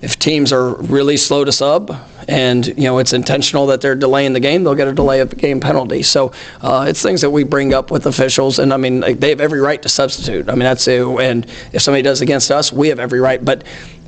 if 0.04 0.20
teams 0.20 0.54
are 0.54 0.76
really 0.76 1.18
slow 1.18 1.44
to 1.44 1.52
sub 1.52 2.00
and 2.28 2.68
you 2.68 2.84
know 2.84 3.00
it's 3.00 3.14
intentional 3.14 3.66
that 3.68 3.82
they're 3.82 3.96
delaying 3.96 4.34
the 4.34 4.40
game, 4.40 4.64
they'll 4.64 4.76
get 4.76 4.88
a 4.88 4.94
delay 4.94 5.20
of 5.20 5.36
game 5.38 5.60
penalty. 5.60 6.04
So 6.04 6.32
uh, 6.62 6.86
it's 6.88 7.02
things 7.02 7.22
that 7.22 7.30
we 7.30 7.44
bring 7.44 7.74
up 7.74 7.92
with 7.92 8.06
officials, 8.06 8.60
and 8.60 8.74
I 8.74 8.78
mean 8.78 9.00
they 9.00 9.30
have 9.30 9.42
every 9.42 9.60
right 9.60 9.82
to 9.82 9.90
substitute. 9.90 10.50
I 10.50 10.54
mean 10.54 10.60
that's 10.60 10.88
it. 10.88 11.02
And 11.04 11.46
if 11.72 11.82
somebody 11.82 12.02
does 12.02 12.22
against 12.22 12.52
us, 12.52 12.72
we 12.72 12.88
have 12.90 13.00
every 13.00 13.20
right. 13.20 13.44
But 13.44 13.64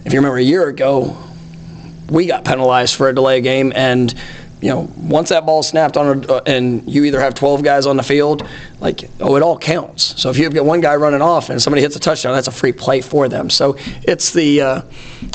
if 0.05 0.13
you 0.13 0.19
remember 0.19 0.37
a 0.37 0.43
year 0.43 0.67
ago, 0.67 1.17
we 2.09 2.27
got 2.27 2.45
penalized 2.45 2.95
for 2.95 3.09
a 3.09 3.15
delay 3.15 3.41
game, 3.41 3.73
and 3.75 4.13
you 4.61 4.69
know, 4.69 4.89
once 4.97 5.29
that 5.29 5.45
ball 5.45 5.61
snapped 5.63 5.97
on, 5.97 6.23
a, 6.23 6.33
uh, 6.33 6.41
and 6.45 6.87
you 6.91 7.03
either 7.03 7.19
have 7.19 7.33
12 7.35 7.61
guys 7.61 7.85
on 7.85 7.97
the 7.97 8.03
field, 8.03 8.47
like, 8.79 9.09
oh, 9.19 9.35
it 9.35 9.43
all 9.43 9.57
counts. 9.57 10.19
So 10.21 10.29
if 10.29 10.37
you've 10.37 10.53
got 10.53 10.65
one 10.65 10.81
guy 10.81 10.95
running 10.95 11.21
off 11.21 11.49
and 11.49 11.61
somebody 11.61 11.81
hits 11.81 11.95
a 11.95 11.99
touchdown, 11.99 12.33
that's 12.33 12.47
a 12.47 12.51
free 12.51 12.71
play 12.71 13.01
for 13.01 13.27
them. 13.27 13.49
So 13.49 13.75
it's 14.03 14.31
the, 14.31 14.61
uh, 14.61 14.81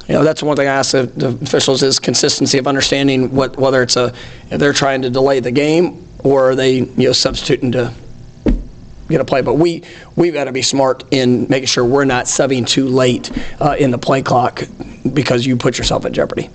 you 0.08 0.14
know, 0.14 0.24
that's 0.24 0.42
one 0.42 0.56
thing 0.56 0.68
I 0.68 0.72
ask 0.72 0.92
the, 0.92 1.04
the, 1.04 1.28
officials 1.44 1.82
is 1.82 1.98
consistency 1.98 2.58
of 2.58 2.66
understanding 2.66 3.34
what 3.34 3.56
whether 3.56 3.82
it's 3.82 3.96
a 3.96 4.12
they're 4.48 4.72
trying 4.72 5.02
to 5.02 5.10
delay 5.10 5.40
the 5.40 5.52
game 5.52 6.06
or 6.24 6.50
are 6.50 6.54
they 6.54 6.78
you 6.78 7.06
know 7.06 7.12
substituting 7.12 7.72
to 7.72 7.92
get 9.08 9.20
a 9.20 9.24
play. 9.24 9.42
But 9.42 9.54
we 9.54 9.82
we've 10.16 10.32
got 10.32 10.44
to 10.44 10.52
be 10.52 10.62
smart 10.62 11.04
in 11.10 11.46
making 11.48 11.66
sure 11.66 11.84
we're 11.84 12.04
not 12.04 12.26
subbing 12.26 12.66
too 12.66 12.88
late 12.88 13.30
uh, 13.60 13.76
in 13.78 13.90
the 13.90 13.98
play 13.98 14.22
clock 14.22 14.62
because 15.12 15.46
you 15.46 15.56
put 15.56 15.78
yourself 15.78 16.04
in 16.04 16.12
jeopardy. 16.12 16.48